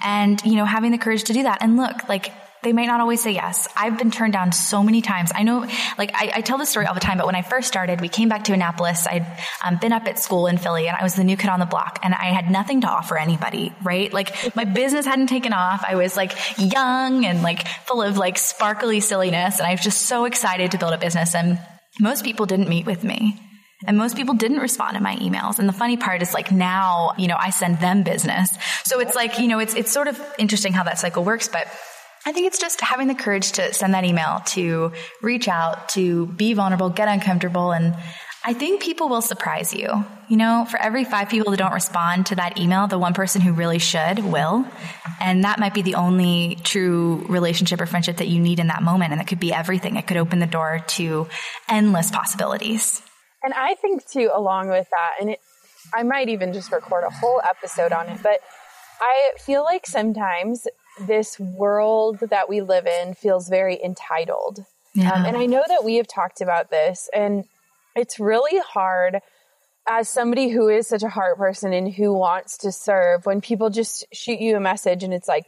[0.02, 1.58] And, you know, having the courage to do that.
[1.60, 2.32] And look, like,
[2.62, 3.68] they might not always say yes.
[3.74, 5.32] I've been turned down so many times.
[5.34, 7.68] I know, like, I, I tell this story all the time, but when I first
[7.68, 9.06] started, we came back to Annapolis.
[9.06, 9.26] I'd
[9.64, 11.66] um, been up at school in Philly and I was the new kid on the
[11.66, 14.12] block and I had nothing to offer anybody, right?
[14.12, 15.84] Like, my business hadn't taken off.
[15.86, 19.58] I was like young and like full of like sparkly silliness.
[19.58, 21.34] And I was just so excited to build a business.
[21.34, 21.58] And
[21.98, 23.40] most people didn't meet with me.
[23.86, 25.58] And most people didn't respond to my emails.
[25.58, 28.56] And the funny part is like now, you know, I send them business.
[28.84, 31.66] So it's like, you know, it's, it's sort of interesting how that cycle works, but
[32.26, 36.26] I think it's just having the courage to send that email, to reach out, to
[36.26, 37.72] be vulnerable, get uncomfortable.
[37.72, 37.96] And
[38.44, 40.04] I think people will surprise you.
[40.28, 43.40] You know, for every five people that don't respond to that email, the one person
[43.40, 44.66] who really should will.
[45.18, 48.82] And that might be the only true relationship or friendship that you need in that
[48.82, 49.12] moment.
[49.12, 49.96] And it could be everything.
[49.96, 51.26] It could open the door to
[51.68, 53.02] endless possibilities.
[53.42, 55.40] And I think too, along with that, and it,
[55.94, 58.40] I might even just record a whole episode on it, but
[59.00, 60.66] I feel like sometimes
[61.06, 64.64] this world that we live in feels very entitled.
[64.94, 65.12] Yeah.
[65.12, 67.44] Um, and I know that we have talked about this, and
[67.94, 69.20] it's really hard
[69.88, 73.70] as somebody who is such a heart person and who wants to serve when people
[73.70, 75.46] just shoot you a message and it's like,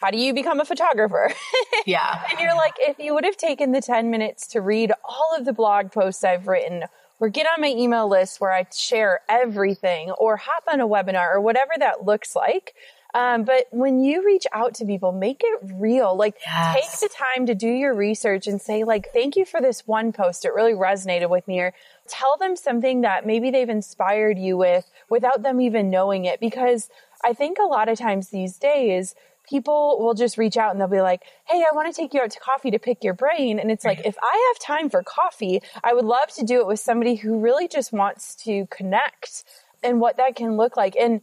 [0.00, 1.32] how do you become a photographer?
[1.84, 2.22] Yeah.
[2.30, 5.44] and you're like, if you would have taken the 10 minutes to read all of
[5.44, 6.84] the blog posts I've written,
[7.18, 11.34] or get on my email list where I share everything or hop on a webinar
[11.34, 12.74] or whatever that looks like.
[13.14, 16.16] Um, but when you reach out to people, make it real.
[16.16, 17.00] Like yes.
[17.00, 20.12] take the time to do your research and say like, thank you for this one
[20.12, 20.44] post.
[20.44, 21.74] It really resonated with me or
[22.08, 26.40] tell them something that maybe they've inspired you with without them even knowing it.
[26.40, 26.88] Because
[27.22, 29.14] I think a lot of times these days,
[29.46, 32.22] people will just reach out and they'll be like, Hey, I want to take you
[32.22, 33.58] out to coffee to pick your brain.
[33.58, 36.66] And it's like, if I have time for coffee, I would love to do it
[36.66, 39.44] with somebody who really just wants to connect
[39.82, 40.96] and what that can look like.
[40.96, 41.20] And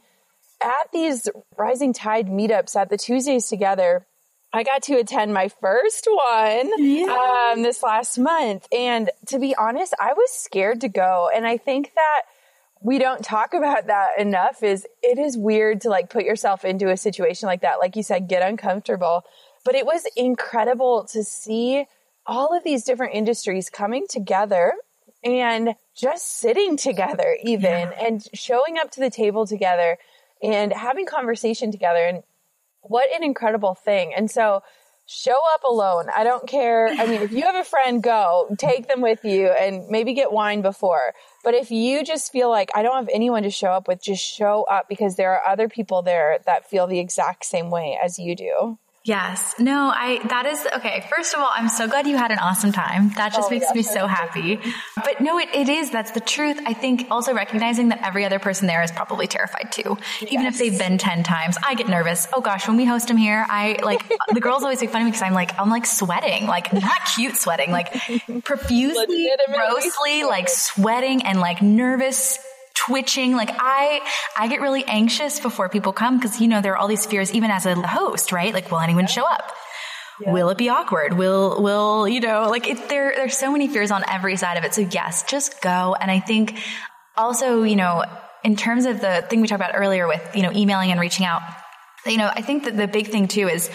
[0.63, 4.05] at these rising tide meetups at the Tuesdays together,
[4.51, 7.51] I got to attend my first one yeah.
[7.53, 8.67] um, this last month.
[8.71, 11.29] And to be honest, I was scared to go.
[11.33, 12.21] And I think that
[12.81, 16.89] we don't talk about that enough is it is weird to like put yourself into
[16.89, 17.79] a situation like that.
[17.79, 19.23] Like you said, get uncomfortable.
[19.65, 21.85] But it was incredible to see
[22.25, 24.73] all of these different industries coming together
[25.23, 27.91] and just sitting together even yeah.
[27.99, 29.97] and showing up to the table together
[30.41, 32.05] and having conversation together.
[32.05, 32.23] And
[32.81, 34.13] what an incredible thing.
[34.15, 34.61] And so
[35.05, 36.05] show up alone.
[36.15, 36.87] I don't care.
[36.87, 40.31] I mean, if you have a friend, go take them with you and maybe get
[40.31, 41.15] wine before.
[41.43, 44.23] But if you just feel like I don't have anyone to show up with, just
[44.23, 48.19] show up because there are other people there that feel the exact same way as
[48.19, 48.77] you do.
[49.05, 49.55] Yes.
[49.59, 51.07] No, I, that is, okay.
[51.15, 53.09] First of all, I'm so glad you had an awesome time.
[53.15, 54.59] That just oh, makes me so happy.
[54.95, 55.89] But no, it, it is.
[55.89, 56.59] That's the truth.
[56.65, 59.97] I think also recognizing that every other person there is probably terrified too.
[60.21, 60.31] Yes.
[60.33, 62.27] Even if they've been 10 times, I get nervous.
[62.33, 65.05] Oh gosh, when we host them here, I like, the girls always make fun of
[65.05, 67.93] me because I'm like, I'm like sweating, like not cute sweating, like
[68.43, 72.39] profusely, grossly, like sweating and like nervous
[72.85, 73.35] twitching.
[73.35, 74.01] Like I,
[74.37, 77.33] I get really anxious before people come because, you know, there are all these fears,
[77.33, 78.53] even as a host, right?
[78.53, 79.51] Like, will anyone show up?
[80.21, 80.33] Yeah.
[80.33, 81.13] Will it be awkward?
[81.13, 84.63] Will, will, you know, like it, there, there's so many fears on every side of
[84.63, 84.73] it.
[84.73, 85.95] So yes, just go.
[85.99, 86.57] And I think
[87.15, 88.03] also, you know,
[88.43, 91.25] in terms of the thing we talked about earlier with, you know, emailing and reaching
[91.25, 91.41] out,
[92.05, 93.69] you know, I think that the big thing too is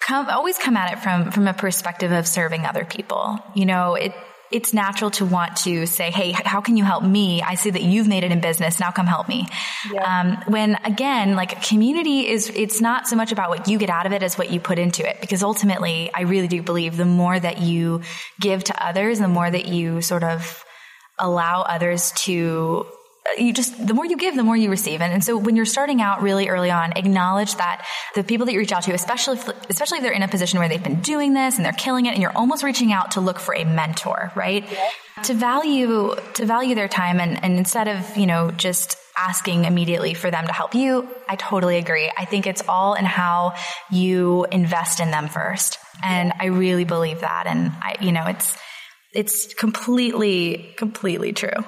[0.00, 3.38] come, always come at it from, from a perspective of serving other people.
[3.54, 4.12] You know, it,
[4.50, 7.42] it's natural to want to say, Hey, how can you help me?
[7.42, 8.80] I see that you've made it in business.
[8.80, 9.46] Now come help me.
[9.92, 10.20] Yeah.
[10.20, 14.06] Um, when again, like community is, it's not so much about what you get out
[14.06, 15.20] of it as what you put into it.
[15.20, 18.02] Because ultimately, I really do believe the more that you
[18.40, 20.64] give to others, the more that you sort of
[21.18, 22.86] allow others to
[23.38, 25.00] you just, the more you give, the more you receive.
[25.00, 28.52] And, and so when you're starting out really early on, acknowledge that the people that
[28.52, 31.00] you reach out to, especially, if, especially if they're in a position where they've been
[31.00, 33.64] doing this and they're killing it and you're almost reaching out to look for a
[33.64, 34.64] mentor, right?
[35.24, 40.14] To value, to value their time and, and instead of, you know, just asking immediately
[40.14, 42.12] for them to help you, I totally agree.
[42.16, 43.54] I think it's all in how
[43.90, 45.78] you invest in them first.
[46.04, 47.44] And I really believe that.
[47.46, 48.56] And I, you know, it's,
[49.14, 51.64] it's completely, completely true.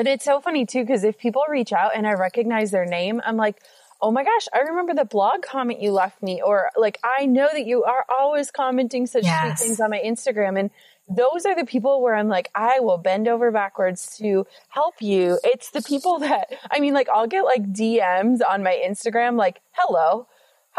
[0.00, 3.20] And it's so funny too, because if people reach out and I recognize their name,
[3.22, 3.62] I'm like,
[4.00, 7.50] oh my gosh, I remember the blog comment you left me, or like, I know
[7.52, 9.58] that you are always commenting such yes.
[9.58, 10.58] sweet things on my Instagram.
[10.58, 10.70] And
[11.06, 15.38] those are the people where I'm like, I will bend over backwards to help you.
[15.44, 19.60] It's the people that, I mean, like, I'll get like DMs on my Instagram, like,
[19.72, 20.28] hello,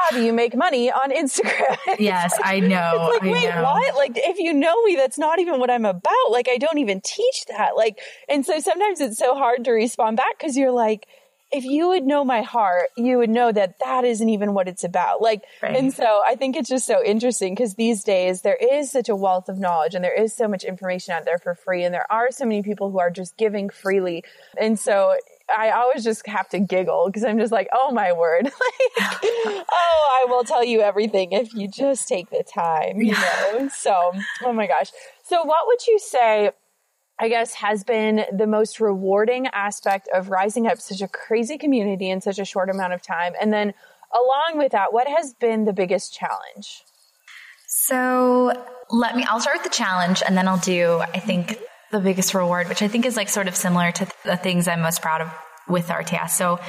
[0.09, 1.77] how do you make money on Instagram?
[1.99, 3.09] yes, like, I know.
[3.13, 3.63] It's like, I wait, know.
[3.63, 3.95] what?
[3.95, 6.31] Like, if you know me, that's not even what I'm about.
[6.31, 7.75] Like, I don't even teach that.
[7.75, 11.07] Like, and so sometimes it's so hard to respond back because you're like,
[11.51, 14.83] if you would know my heart, you would know that that isn't even what it's
[14.83, 15.21] about.
[15.21, 15.75] Like, right.
[15.75, 19.15] and so I think it's just so interesting because these days there is such a
[19.15, 22.09] wealth of knowledge and there is so much information out there for free and there
[22.09, 24.23] are so many people who are just giving freely.
[24.57, 25.15] And so
[25.55, 28.45] I always just have to giggle because I'm just like, oh my word.
[28.45, 28.53] like,
[29.01, 33.69] oh, I will tell you everything if you just take the time, you know?
[33.69, 34.91] So, oh my gosh.
[35.23, 36.51] So what would you say,
[37.19, 42.09] I guess, has been the most rewarding aspect of rising up such a crazy community
[42.09, 43.33] in such a short amount of time?
[43.39, 43.73] And then
[44.13, 46.83] along with that, what has been the biggest challenge?
[47.67, 48.53] So
[48.89, 51.57] let me, I'll start with the challenge and then I'll do, I think,
[51.91, 54.81] the biggest reward, which I think is like sort of similar to the things I'm
[54.81, 55.31] most proud of
[55.67, 56.31] with RTS.
[56.31, 56.59] So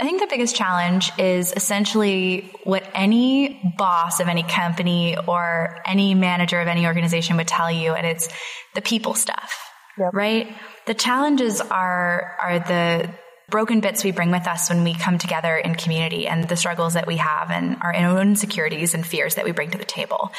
[0.00, 6.14] I think the biggest challenge is essentially what any boss of any company or any
[6.14, 8.28] manager of any organization would tell you, and it's
[8.74, 9.58] the people stuff,
[9.98, 10.14] yep.
[10.14, 10.54] right?
[10.86, 13.10] The challenges are, are the,
[13.48, 16.94] broken bits we bring with us when we come together in community and the struggles
[16.94, 20.32] that we have and our own insecurities and fears that we bring to the table.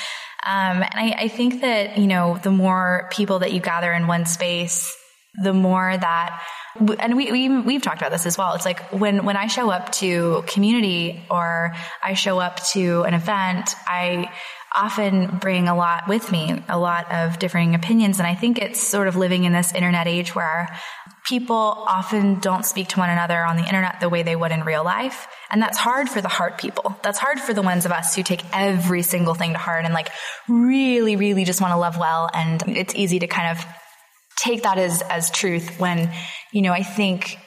[0.46, 4.08] Um, and I, I think that, you know, the more people that you gather in
[4.08, 4.96] one space,
[5.44, 6.42] the more that
[7.00, 8.54] and we, we we've talked about this as well.
[8.54, 11.74] It's like when when I show up to community or
[12.04, 14.32] I show up to an event, I
[14.76, 18.20] often bring a lot with me, a lot of differing opinions.
[18.20, 20.68] And I think it's sort of living in this internet age where
[21.28, 24.64] people often don't speak to one another on the internet the way they would in
[24.64, 25.28] real life.
[25.52, 26.96] And that's hard for the heart people.
[27.04, 29.94] That's hard for the ones of us who take every single thing to heart and
[29.94, 30.10] like
[30.48, 32.30] really, really just want to love well.
[32.34, 33.66] And it's easy to kind of
[34.38, 36.12] take that as, as truth when,
[36.52, 37.38] you know, I think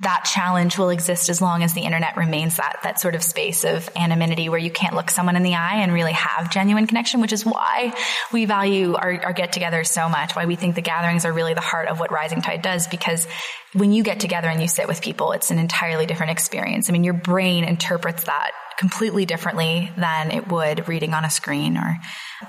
[0.00, 3.64] that challenge will exist as long as the internet remains that that sort of space
[3.64, 7.20] of anonymity where you can't look someone in the eye and really have genuine connection,
[7.20, 7.94] which is why
[8.32, 10.34] we value our, our get-togethers so much.
[10.34, 13.28] Why we think the gatherings are really the heart of what Rising Tide does, because
[13.74, 16.88] when you get together and you sit with people, it's an entirely different experience.
[16.88, 21.76] I mean, your brain interprets that completely differently than it would reading on a screen
[21.76, 21.98] or,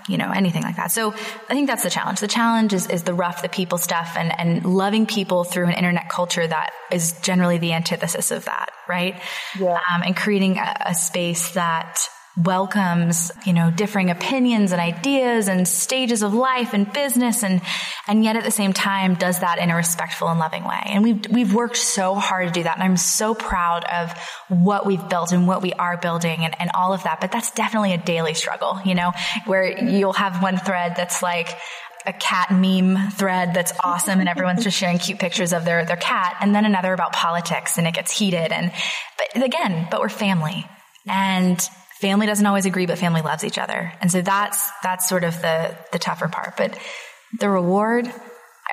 [0.07, 0.91] you know, anything like that.
[0.91, 2.19] So I think that's the challenge.
[2.19, 5.73] The challenge is, is the rough, the people stuff and, and loving people through an
[5.73, 9.21] internet culture that is generally the antithesis of that, right?
[9.59, 9.73] Yeah.
[9.73, 12.09] Um, and creating a, a space that
[12.43, 17.61] welcomes, you know, differing opinions and ideas and stages of life and business and,
[18.07, 20.81] and yet at the same time does that in a respectful and loving way.
[20.85, 22.75] And we've, we've worked so hard to do that.
[22.75, 24.13] And I'm so proud of
[24.49, 27.21] what we've built and what we are building and, and all of that.
[27.21, 29.13] But that's definitely a daily struggle, you know,
[29.45, 31.49] where you'll have one thread that's like,
[32.05, 35.97] a cat meme thread that's awesome and everyone's just sharing cute pictures of their, their
[35.97, 38.71] cat and then another about politics and it gets heated and,
[39.33, 40.65] but again, but we're family
[41.05, 41.69] and
[41.99, 43.91] family doesn't always agree, but family loves each other.
[44.01, 46.55] And so that's, that's sort of the, the tougher part.
[46.57, 46.77] But
[47.39, 48.11] the reward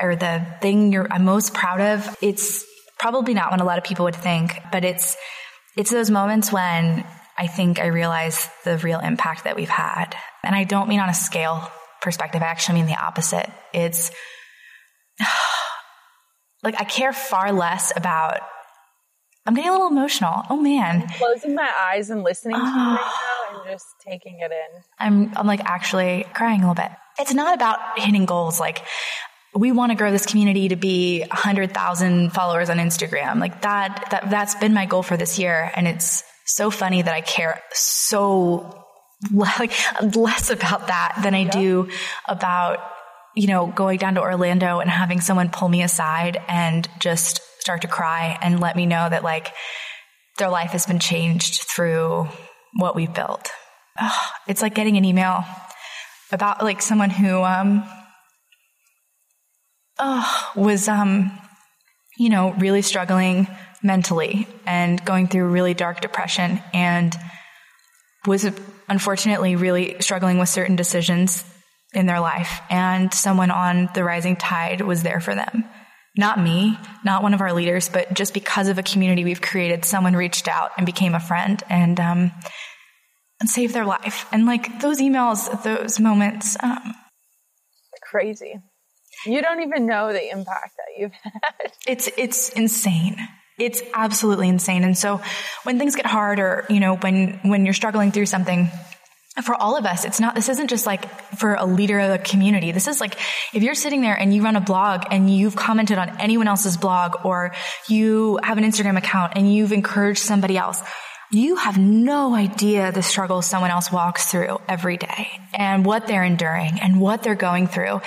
[0.01, 2.65] or the thing you're I'm most proud of, it's
[2.99, 5.17] probably not what a lot of people would think, but it's,
[5.77, 7.05] it's those moments when
[7.37, 10.15] I think I realize the real impact that we've had.
[10.43, 11.69] And I don't mean on a scale
[12.01, 12.43] perspective.
[12.43, 13.51] I actually mean the opposite.
[13.73, 14.11] It's
[16.63, 18.41] like I care far less about
[19.47, 20.43] I'm getting a little emotional.
[20.49, 21.03] Oh man.
[21.03, 23.13] I'm closing my eyes and listening to you right
[23.53, 24.83] now and just taking it in.
[24.99, 26.91] I'm I'm like actually crying a little bit.
[27.19, 28.83] It's not about hitting goals like
[29.55, 33.39] we want to grow this community to be 100,000 followers on Instagram.
[33.39, 37.15] Like that that that's been my goal for this year and it's so funny that
[37.15, 38.85] I care so
[39.33, 39.73] like
[40.17, 41.89] less about that than I do
[42.27, 42.79] about
[43.35, 47.81] you know going down to Orlando and having someone pull me aside and just start
[47.81, 49.55] to cry and let me know that like
[50.37, 52.29] their life has been changed through
[52.75, 53.49] what we've built.
[54.47, 55.45] It's like getting an email
[56.31, 57.89] about like someone who um
[60.55, 61.31] was um
[62.19, 63.49] you know really struggling
[63.83, 67.17] mentally and going through really dark depression and
[68.27, 68.45] was
[68.89, 71.45] unfortunately really struggling with certain decisions
[71.95, 75.65] in their life and someone on the rising tide was there for them
[76.17, 79.85] not me, not one of our leaders, but just because of a community we've created,
[79.85, 82.31] someone reached out and became a friend and, um,
[83.41, 84.27] and saved their life.
[84.33, 86.95] And like those emails, those moments, um,
[88.03, 88.55] crazy.
[89.27, 91.73] You don't even know the impact that you've had.
[91.87, 93.17] It's, it's insane.
[93.59, 94.85] It's absolutely insane.
[94.85, 95.21] And so
[95.65, 98.71] when things get hard or, you know, when, when you're struggling through something,
[99.43, 102.19] for all of us, it's not, this isn't just like for a leader of a
[102.19, 102.71] community.
[102.71, 103.19] This is like,
[103.53, 106.77] if you're sitting there and you run a blog and you've commented on anyone else's
[106.77, 107.53] blog or
[107.89, 110.81] you have an Instagram account and you've encouraged somebody else,
[111.35, 116.25] you have no idea the struggles someone else walks through every day and what they're
[116.25, 118.01] enduring and what they're going through.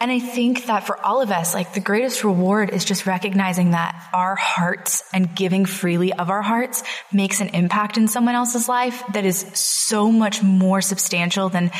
[0.00, 3.70] And I think that for all of us, like the greatest reward is just recognizing
[3.70, 8.68] that our hearts and giving freely of our hearts makes an impact in someone else's
[8.68, 11.70] life that is so much more substantial than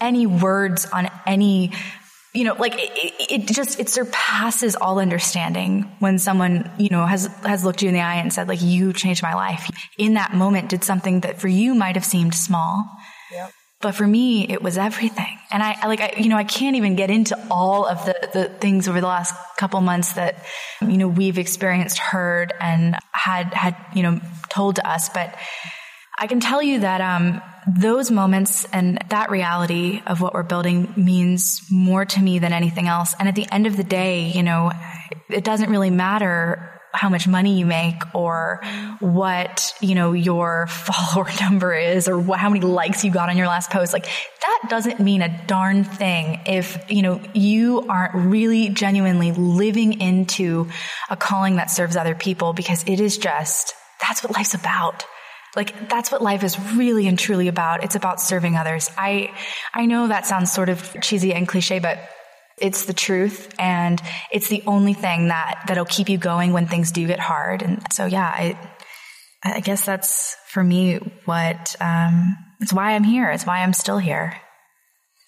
[0.00, 1.72] any words on any
[2.34, 7.28] you know, like it, it, just, it surpasses all understanding when someone, you know, has,
[7.44, 9.70] has looked you in the eye and said, like, you changed my life.
[9.98, 12.84] In that moment did something that for you might have seemed small.
[13.32, 13.52] Yep.
[13.80, 15.38] But for me, it was everything.
[15.50, 18.28] And I, I like, I, you know, I can't even get into all of the,
[18.32, 20.44] the things over the last couple months that,
[20.80, 25.08] you know, we've experienced, heard, and had, had, you know, told to us.
[25.08, 25.36] But
[26.18, 30.92] I can tell you that, um, those moments and that reality of what we're building
[30.96, 33.14] means more to me than anything else.
[33.18, 34.72] And at the end of the day, you know,
[35.30, 38.60] it doesn't really matter how much money you make or
[39.00, 43.36] what, you know, your follower number is or what, how many likes you got on
[43.36, 43.92] your last post.
[43.92, 50.00] Like that doesn't mean a darn thing if, you know, you aren't really genuinely living
[50.00, 50.68] into
[51.10, 55.04] a calling that serves other people because it is just, that's what life's about.
[55.56, 57.84] Like that's what life is really and truly about.
[57.84, 58.90] It's about serving others.
[58.96, 59.32] I,
[59.72, 61.98] I know that sounds sort of cheesy and cliche, but
[62.58, 64.00] it's the truth and
[64.32, 67.62] it's the only thing that, that'll keep you going when things do get hard.
[67.62, 68.58] And so, yeah, I,
[69.42, 73.30] I guess that's for me what, um, it's why I'm here.
[73.30, 74.36] It's why I'm still here.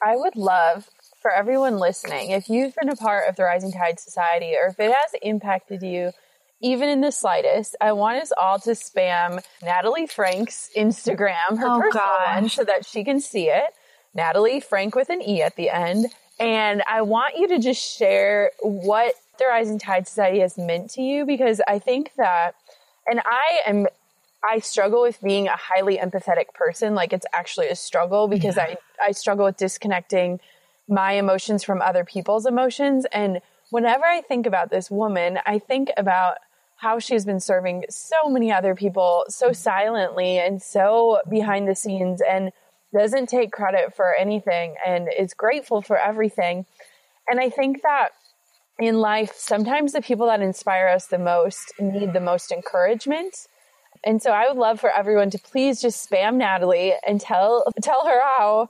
[0.03, 0.89] I would love
[1.27, 4.79] for everyone listening, if you've been a part of the Rising Tide Society or if
[4.79, 6.13] it has impacted you,
[6.61, 11.81] even in the slightest, I want us all to spam Natalie Franke's Instagram, her Oh,
[11.81, 13.75] personal one, so that she can see it.
[14.15, 16.07] Natalie Franke with an E at the end.
[16.41, 21.03] And I want you to just share what the Rising Tide Society has meant to
[21.03, 22.53] you because I think that,
[23.07, 23.87] and I am,
[24.49, 26.95] I struggle with being a highly empathetic person.
[26.95, 30.41] Like it's actually a struggle because I, I struggle with disconnecting
[30.89, 33.07] my emotions from other people's emotions.
[33.13, 33.41] And
[33.71, 36.37] whenever I think about this woman, I think about
[36.77, 42.21] how she's been serving so many other people so silently and so behind the scenes
[42.21, 42.53] and
[42.93, 46.67] doesn't take credit for anything and is grateful for everything.
[47.29, 48.11] And I think that
[48.79, 53.49] in life, sometimes the people that inspire us the most need the most encouragement.
[54.05, 58.07] And so I would love for everyone to please just spam Natalie and tell tell
[58.07, 58.69] her how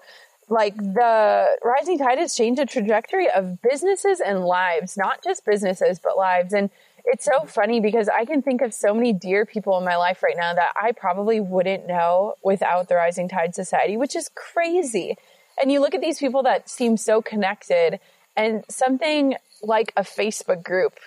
[0.49, 5.99] like the rising tide has changed the trajectory of businesses and lives, not just businesses,
[5.99, 6.53] but lives.
[6.53, 6.71] And
[7.07, 10.23] it's so funny because I can think of so many dear people in my life
[10.23, 15.17] right now that I probably wouldn't know without the Rising Tide Society, which is crazy.
[15.61, 18.01] And you look at these people that seem so connected,
[18.37, 20.99] and something like a Facebook group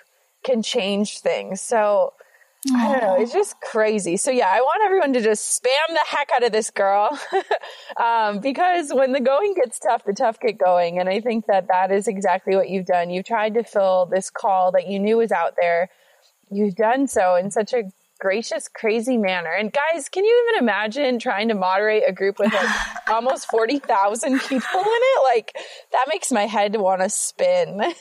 [0.44, 1.62] can change things.
[1.62, 2.14] So
[2.76, 3.16] I don't know.
[3.18, 4.18] It's just crazy.
[4.18, 7.18] So yeah, I want everyone to just spam the heck out of this girl,
[8.00, 11.00] um, because when the going gets tough, the tough get going.
[11.00, 13.10] And I think that that is exactly what you've done.
[13.10, 15.90] You've tried to fill this call that you knew was out there.
[16.52, 17.84] You've done so in such a
[18.20, 19.52] gracious, crazy manner.
[19.52, 22.70] And guys, can you even imagine trying to moderate a group with like
[23.10, 25.36] almost 40,000 people in it?
[25.36, 25.54] Like
[25.92, 27.82] that makes my head want to spin.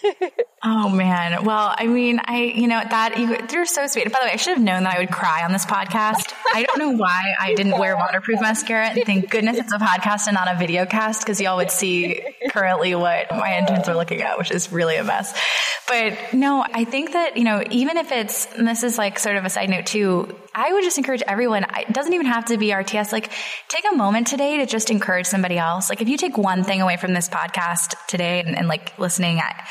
[0.64, 1.44] Oh man.
[1.44, 4.06] Well, I mean, I, you know, that you, you're so sweet.
[4.06, 6.32] By the way, I should have known that I would cry on this podcast.
[6.52, 8.88] I don't know why I didn't wear waterproof mascara.
[8.88, 12.22] And thank goodness it's a podcast and not a video cast because y'all would see
[12.50, 15.38] currently what my interns are looking at, which is really a mess.
[15.86, 19.36] But no, I think that, you know, even if it's, and this is like sort
[19.36, 20.07] of a side note too,
[20.54, 23.30] I would just encourage everyone, it doesn't even have to be RTS, like
[23.68, 25.88] take a moment today to just encourage somebody else.
[25.88, 29.38] Like if you take one thing away from this podcast today and, and like listening
[29.38, 29.68] at,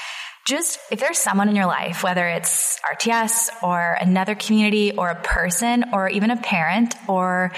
[0.48, 5.22] just if there's someone in your life, whether it's RTS or another community or a
[5.22, 7.52] person or even a parent or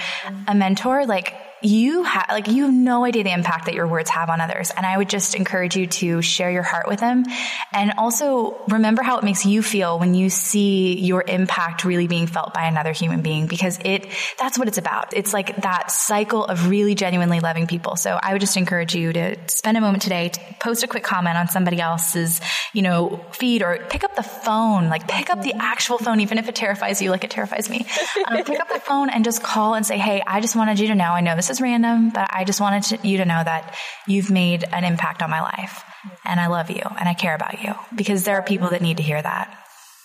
[0.48, 4.10] a mentor, like you have, like you have no idea the impact that your words
[4.10, 4.70] have on others.
[4.76, 7.24] And I would just encourage you to share your heart with them
[7.72, 12.26] and also remember how it makes you feel when you see your impact really being
[12.26, 14.06] felt by another human being because it,
[14.38, 15.14] that's what it's about.
[15.14, 17.96] It's like that cycle of really genuinely loving people.
[17.96, 21.04] So I would just encourage you to spend a moment today to post a quick
[21.04, 22.40] comment on somebody else's,
[22.72, 26.38] you know, feed or pick up the phone, like pick up the actual phone, even
[26.38, 27.86] if it terrifies you, like it terrifies me.
[28.26, 30.88] Um, pick up the phone and just call and say, Hey, I just wanted you
[30.88, 33.42] to know, I know this is random, but I just wanted to, you to know
[33.44, 33.74] that
[34.06, 35.84] you've made an impact on my life
[36.24, 38.96] and I love you and I care about you because there are people that need
[38.96, 39.56] to hear that.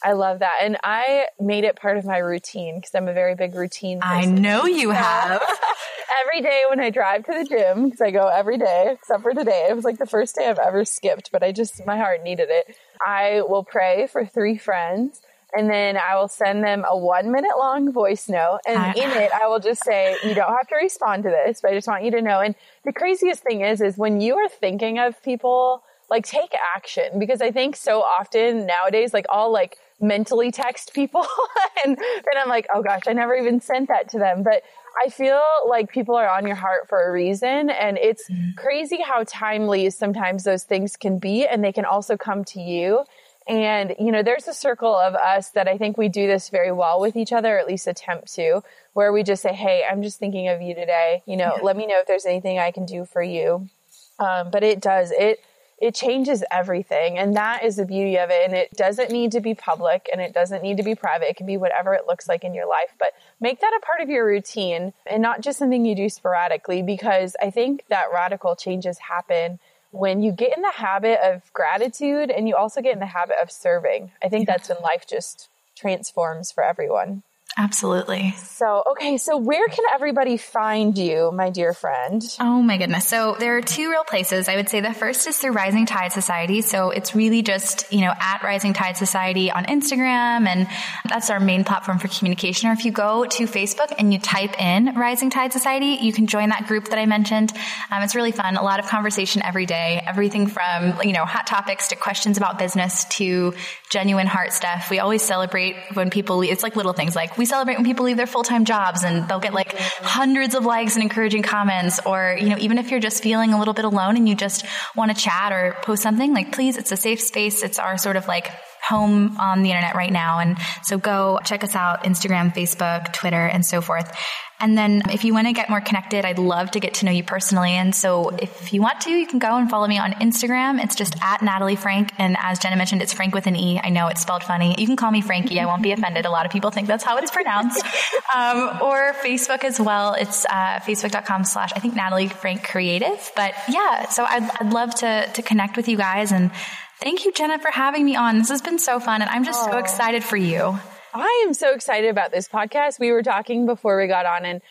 [0.03, 0.57] I love that.
[0.61, 4.25] And I made it part of my routine because I'm a very big routine I
[4.25, 5.41] know you have.
[6.27, 9.33] every day when I drive to the gym, because I go every day except for
[9.33, 9.67] today.
[9.69, 12.49] It was like the first day I've ever skipped, but I just, my heart needed
[12.51, 12.75] it.
[13.05, 15.21] I will pray for three friends
[15.55, 18.59] and then I will send them a one minute long voice note.
[18.67, 21.61] And I- in it, I will just say, you don't have to respond to this,
[21.61, 22.39] but I just want you to know.
[22.41, 27.17] And the craziest thing is, is when you are thinking of people, like take action
[27.17, 31.25] because I think so often nowadays, like I'll like mentally text people
[31.85, 34.43] and then I'm like, oh gosh, I never even sent that to them.
[34.43, 34.63] But
[35.03, 37.69] I feel like people are on your heart for a reason.
[37.69, 38.51] And it's mm-hmm.
[38.57, 41.45] crazy how timely sometimes those things can be.
[41.45, 43.03] And they can also come to you.
[43.47, 46.71] And, you know, there's a circle of us that I think we do this very
[46.71, 50.01] well with each other, or at least attempt to, where we just say, Hey, I'm
[50.01, 51.21] just thinking of you today.
[51.27, 53.69] You know, let me know if there's anything I can do for you.
[54.17, 55.39] Um, but it does, it,
[55.77, 57.17] it changes everything.
[57.17, 58.45] And that is the beauty of it.
[58.45, 61.29] And it doesn't need to be public and it doesn't need to be private.
[61.29, 63.09] It can be whatever it looks like in your life, but
[63.41, 67.35] make that a part of your routine and not just something you do sporadically because
[67.41, 69.59] I think that radical changes happen
[69.95, 73.35] when you get in the habit of gratitude and you also get in the habit
[73.41, 74.11] of serving.
[74.23, 77.23] I think that's when life just transforms for everyone.
[77.57, 78.33] Absolutely.
[78.37, 82.21] So, okay, so where can everybody find you, my dear friend?
[82.39, 83.07] Oh my goodness.
[83.07, 84.49] So there are two real places.
[84.49, 86.61] I would say the first is through Rising Tide Society.
[86.61, 90.67] So it's really just, you know, at Rising Tide Society on Instagram and
[91.07, 92.69] that's our main platform for communication.
[92.69, 96.27] Or if you go to Facebook and you type in Rising Tide Society, you can
[96.27, 97.53] join that group that I mentioned.
[97.89, 98.57] Um, it's really fun.
[98.57, 102.59] A lot of conversation every day, everything from, you know, hot topics to questions about
[102.59, 103.53] business to
[103.89, 104.89] genuine heart stuff.
[104.89, 106.51] We always celebrate when people, leave.
[106.51, 109.39] it's like little things like we celebrate when people leave their full-time jobs and they'll
[109.39, 113.21] get like hundreds of likes and encouraging comments or, you know, even if you're just
[113.23, 114.65] feeling a little bit alone and you just
[114.95, 117.63] want to chat or post something, like please, it's a safe space.
[117.63, 118.51] It's our sort of like
[118.87, 120.39] home on the internet right now.
[120.39, 124.11] And so go check us out, Instagram, Facebook, Twitter, and so forth.
[124.59, 127.11] And then if you want to get more connected, I'd love to get to know
[127.11, 127.71] you personally.
[127.71, 130.81] And so if you want to, you can go and follow me on Instagram.
[130.81, 132.13] It's just at Natalie Franke.
[132.17, 133.81] And as Jenna mentioned, it's Frank with an E.
[133.83, 134.73] I know it's spelled funny.
[134.77, 135.59] You can call me Frankie.
[135.59, 136.25] I won't be offended.
[136.25, 137.85] A lot of people think that's how it's pronounced.
[138.35, 140.13] Um, or Facebook as well.
[140.13, 143.31] It's uh, facebook.com slash, I think Natalie Franke Creative.
[143.35, 146.31] But yeah, so I'd, I'd love to, to connect with you guys.
[146.31, 146.51] And
[146.99, 148.37] thank you, Jenna, for having me on.
[148.37, 149.21] This has been so fun.
[149.21, 150.77] And I'm just so excited for you.
[151.13, 152.99] I am so excited about this podcast.
[152.99, 154.61] We were talking before we got on and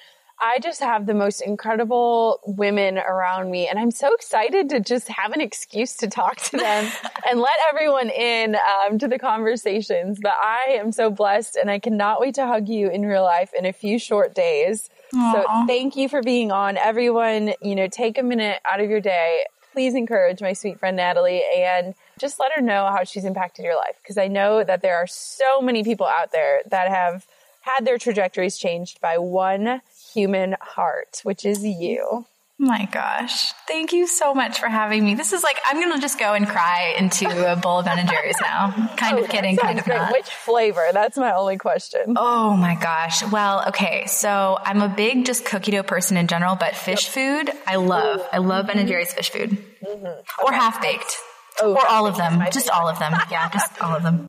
[0.40, 5.08] I just have the most incredible women around me and I'm so excited to just
[5.08, 6.90] have an excuse to talk to them
[7.30, 10.18] and let everyone in um, to the conversations.
[10.20, 13.52] But I am so blessed and I cannot wait to hug you in real life
[13.56, 14.90] in a few short days.
[15.14, 15.32] Aww.
[15.32, 16.76] So thank you for being on.
[16.76, 19.44] Everyone, you know, take a minute out of your day.
[19.72, 23.76] Please encourage my sweet friend Natalie and just let her know how she's impacted your
[23.76, 23.96] life.
[24.02, 27.26] Because I know that there are so many people out there that have
[27.62, 29.80] had their trajectories changed by one
[30.12, 32.26] human heart, which is you.
[32.56, 33.52] My gosh.
[33.66, 35.16] Thank you so much for having me.
[35.16, 37.98] This is like, I'm going to just go and cry into a bowl of Ben
[37.98, 38.70] and Jerry's now.
[38.96, 39.96] Kind oh, of kidding, kind of great.
[39.96, 40.12] not.
[40.12, 40.86] Which flavor?
[40.92, 42.14] That's my only question.
[42.16, 43.24] Oh my gosh.
[43.28, 44.06] Well, okay.
[44.06, 47.46] So I'm a big just cookie dough person in general, but fish yep.
[47.46, 48.20] food, I love.
[48.20, 48.24] Ooh.
[48.32, 49.58] I love Ben and Jerry's fish food.
[49.82, 50.44] Mm-hmm.
[50.46, 51.16] Or half baked.
[51.62, 52.42] Oh, or all of them.
[52.52, 53.12] Just all of them.
[53.30, 54.26] Yeah, just all of them.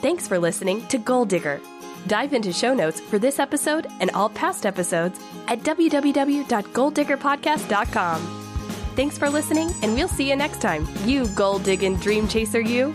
[0.00, 1.60] Thanks for listening to Goal Digger.
[2.08, 8.38] Dive into show notes for this episode and all past episodes at www.goaldiggerpodcast.com.
[8.96, 10.86] Thanks for listening, and we'll see you next time.
[11.04, 12.94] You gold digging dream chaser, you.